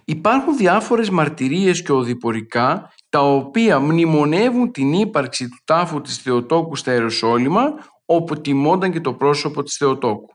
[0.06, 6.94] Υπάρχουν διάφορες μαρτυρίες και οδηπορικά τα οποία μνημονεύουν την ύπαρξη του τάφου της Θεοτόκου στα
[6.94, 7.64] Ιεροσόλυμα
[8.06, 10.30] όπου τιμόνταν και το πρόσωπο της Θεοτόκου.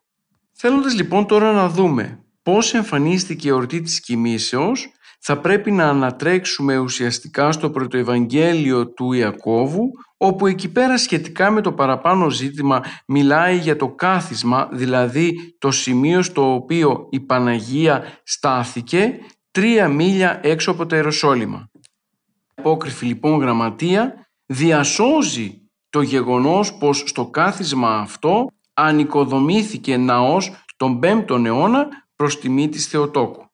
[0.52, 4.88] Θέλοντας λοιπόν τώρα να δούμε πώς εμφανίστηκε η ορτή της κοιμήσεως
[5.29, 11.72] θα πρέπει να ανατρέξουμε ουσιαστικά στο πρωτοευαγγέλιο του Ιακώβου όπου εκεί πέρα σχετικά με το
[11.72, 19.18] παραπάνω ζήτημα μιλάει για το κάθισμα, δηλαδή το σημείο στο οποίο η Παναγία στάθηκε
[19.51, 21.70] τρία μίλια έξω από τα Ιεροσόλυμα.
[21.72, 25.61] Η απόκριφη λοιπόν γραμματεία διασώζει
[25.91, 33.45] το γεγονός πως στο κάθισμα αυτό ανοικοδομήθηκε ναός τον 5ο αιώνα προς τιμή της Θεοτόκου.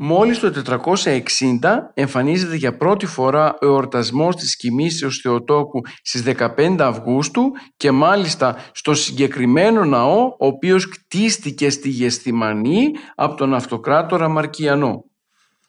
[0.00, 6.22] Μόλις το 460 εμφανίζεται για πρώτη φορά ο εορτασμός της κοιμήσεως Θεοτόκου στις
[6.56, 7.42] 15 Αυγούστου
[7.76, 15.04] και μάλιστα στο συγκεκριμένο ναό ο οποίος κτίστηκε στη Γεστημανή από τον αυτοκράτορα Μαρκιανό.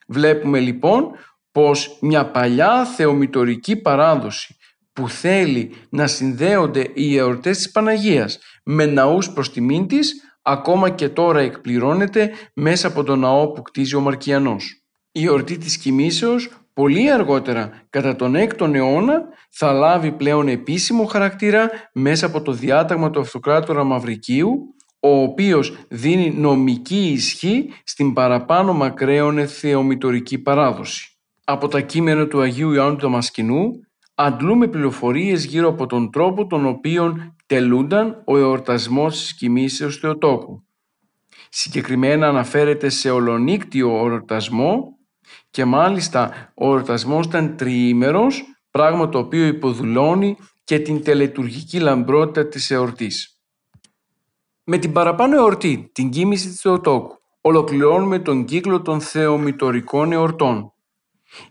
[0.07, 1.11] Βλέπουμε λοιπόν
[1.51, 4.55] πως μια παλιά θεομητορική παράδοση
[4.93, 10.13] που θέλει να συνδέονται οι εορτές της Παναγίας με ναούς προς τιμήν της
[10.51, 14.83] ακόμα και τώρα εκπληρώνεται μέσα από τον ναό που κτίζει ο Μαρκιανός.
[15.11, 21.69] Η εορτή της κοιμήσεως πολύ αργότερα κατά τον 6ο αιώνα θα λάβει πλέον επίσημο χαρακτήρα
[21.93, 29.45] μέσα από το διάταγμα του αυτοκράτορα Μαυρικίου ο οποίος δίνει νομική ισχύ στην παραπάνω μακραίωνε
[29.45, 31.17] θεομητορική παράδοση.
[31.43, 33.71] από τα κείμενα του Αγίου Ιωάννου του Δαμασκηνού
[34.15, 40.63] αντλούμε πληροφορίες γύρω από τον τρόπο τον οποίο τελούνταν ο εορτασμός της κοιμήσεως Θεοτόκου.
[41.49, 44.97] Συγκεκριμένα αναφέρεται σε ολονύκτιο εορτασμό
[45.49, 52.71] και μάλιστα ο εορτασμός ήταν τριήμερος, πράγμα το οποίο υποδουλώνει και την τελετουργική λαμπρότητα της
[52.71, 53.39] εορτής.
[54.63, 60.73] Με την παραπάνω εορτή, την κοίμηση της Θεοτόκου, ολοκληρώνουμε τον κύκλο των θεομητορικών εορτών.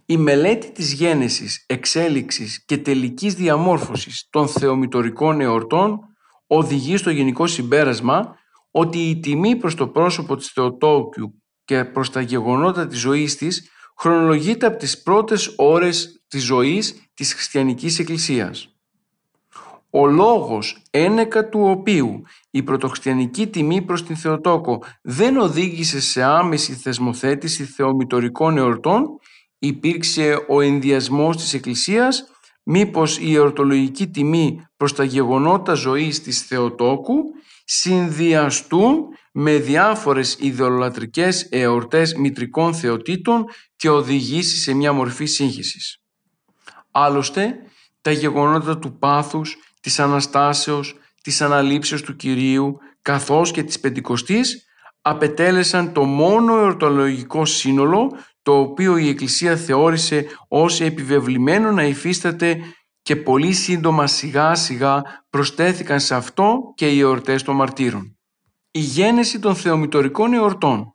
[0.07, 5.99] Η μελέτη της γένεσης, εξέλιξης και τελικής διαμόρφωσης των θεομητορικών εορτών
[6.47, 8.37] οδηγεί στο γενικό συμπέρασμα
[8.71, 13.71] ότι η τιμή προς το πρόσωπο της Θεοτόκου και προς τα γεγονότα της ζωής της
[13.97, 18.73] χρονολογείται από τις πρώτες ώρες της ζωής της χριστιανικής εκκλησίας.
[19.91, 26.73] Ο λόγος ένεκα του οποίου η πρωτοχριστιανική τιμή προς την Θεοτόκο δεν οδήγησε σε άμεση
[26.73, 29.19] θεσμοθέτηση θεομητορικών εορτών
[29.59, 32.25] υπήρξε ο ενδιασμός της Εκκλησίας
[32.63, 37.15] μήπως η εορτολογική τιμή προς τα γεγονότα ζωής της Θεοτόκου
[37.65, 38.97] συνδυαστούν
[39.33, 43.45] με διάφορες ιδεολατρικές εορτές μητρικών θεοτήτων
[43.77, 46.03] και οδηγήσει σε μια μορφή σύγχυσης.
[46.91, 47.55] Άλλωστε,
[48.01, 54.67] τα γεγονότα του πάθους, της Αναστάσεως, της Αναλήψεως του Κυρίου καθώς και της Πεντηκοστής
[55.03, 58.17] απετέλεσαν το μόνο εορτολογικό σύνολο
[58.49, 62.61] το οποίο η Εκκλησία θεώρησε ως επιβεβλημένο να υφίσταται
[63.03, 68.19] και πολύ σύντομα σιγά σιγά προστέθηκαν σε αυτό και οι εορτές των μαρτύρων.
[68.71, 70.95] Η γένεση των θεομητορικών εορτών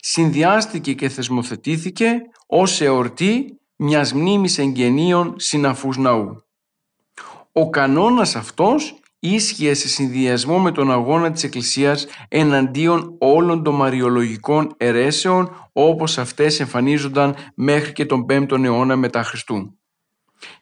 [0.00, 3.44] συνδυάστηκε και θεσμοθετήθηκε ως εορτή
[3.76, 6.36] μιας μνήμης εγγενείων συναφούς ναού.
[7.52, 14.74] Ο κανόνας αυτός ίσχυε σε συνδυασμό με τον αγώνα της Εκκλησίας εναντίον όλων των μαριολογικών
[14.76, 19.78] αιρέσεων όπως αυτές εμφανίζονταν μέχρι και τον 5ο αιώνα μετά Χριστού.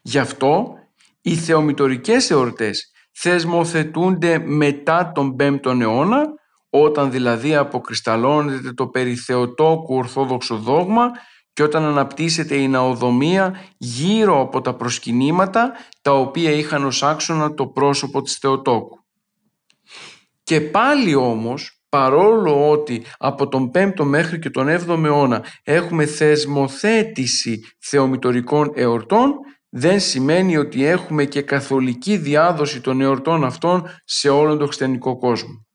[0.01, 0.73] Γι' αυτό
[1.21, 6.21] οι θεομητορικές εορτές θεσμοθετούνται μετά τον 5ο αιώνα
[6.69, 11.11] όταν δηλαδή αποκρισταλώνεται το περί Θεοτόκου ορθόδοξο δόγμα
[11.53, 15.71] και όταν αναπτύσσεται η ναοδομία γύρω από τα προσκυνήματα
[16.01, 18.97] τα οποία είχαν ως άξονα το πρόσωπο της Θεοτόκου.
[20.43, 27.59] Και πάλι όμως, παρόλο ότι από τον 5ο μέχρι και τον 7ο αιώνα έχουμε θεσμοθέτηση
[27.79, 29.33] θεομητορικών εορτών,
[29.69, 35.65] δεν σημαίνει ότι έχουμε και καθολική διάδοση των εορτών αυτών σε όλον τον χριστιανικό κόσμο.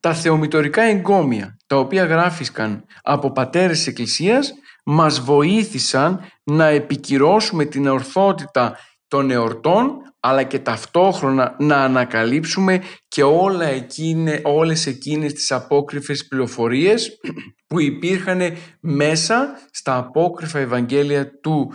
[0.00, 4.52] Τα θεομητορικά εγκόμια, τα οποία γράφησαν από πατέρες της Εκκλησίας,
[4.84, 8.78] μας βοήθησαν να επικυρώσουμε την ορθότητα
[9.08, 17.20] των εορτών αλλά και ταυτόχρονα να ανακαλύψουμε και όλα εκείνε, όλες εκείνες τις απόκριφες πληροφορίες
[17.66, 18.40] που υπήρχαν
[18.80, 21.72] μέσα στα απόκριφα Ευαγγέλια του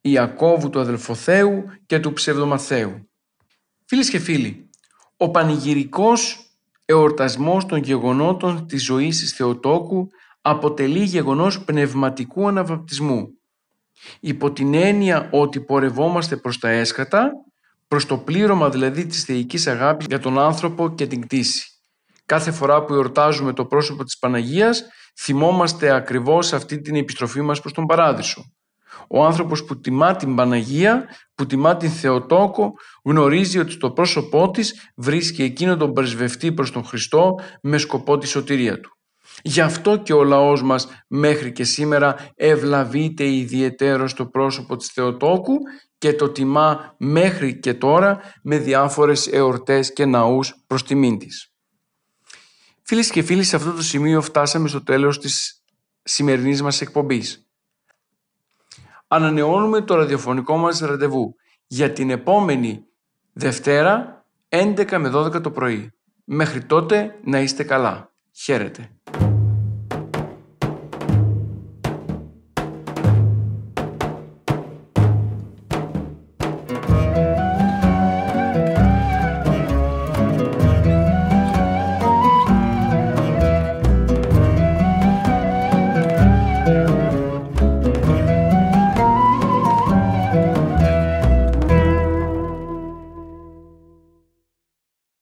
[0.00, 3.10] Ιακώβου του Αδελφοθέου και του Ψευδομαθαίου.
[3.84, 4.70] Φίλες και φίλοι,
[5.16, 6.48] ο πανηγυρικός
[6.84, 10.08] εορτασμός των γεγονότων της ζωής της Θεοτόκου
[10.40, 13.28] αποτελεί γεγονός πνευματικού αναβαπτισμού.
[14.20, 17.30] Υπό την έννοια ότι πορευόμαστε προς τα έσχατα,
[17.88, 21.66] προς το πλήρωμα δηλαδή της θεϊκής αγάπης για τον άνθρωπο και την κτήση.
[22.26, 24.84] Κάθε φορά που εορτάζουμε το πρόσωπο της Παναγίας,
[25.18, 28.44] θυμόμαστε ακριβώς αυτή την επιστροφή μας προς τον Παράδεισο.
[29.08, 32.72] Ο άνθρωπος που τιμά την Παναγία, που τιμά την Θεοτόκο,
[33.04, 38.26] γνωρίζει ότι στο πρόσωπό της βρίσκει εκείνο τον πρεσβευτή προς τον Χριστό με σκοπό τη
[38.26, 38.97] σωτηρία του.
[39.42, 45.56] Γι' αυτό και ο λαός μας μέχρι και σήμερα ευλαβείται ιδιαιτέρως στο πρόσωπο της Θεοτόκου
[45.98, 51.52] και το τιμά μέχρι και τώρα με διάφορες εορτές και ναούς προς τιμήν της.
[52.82, 55.62] Φίλες και φίλοι, σε αυτό το σημείο φτάσαμε στο τέλος της
[56.02, 57.48] σημερινής μας εκπομπής.
[59.08, 61.34] Ανανεώνουμε το ραδιοφωνικό μας ραντεβού
[61.66, 62.84] για την επόμενη
[63.32, 65.92] Δευτέρα 11 με 12 το πρωί.
[66.24, 68.12] Μέχρι τότε να είστε καλά.
[68.32, 68.98] Χαίρετε.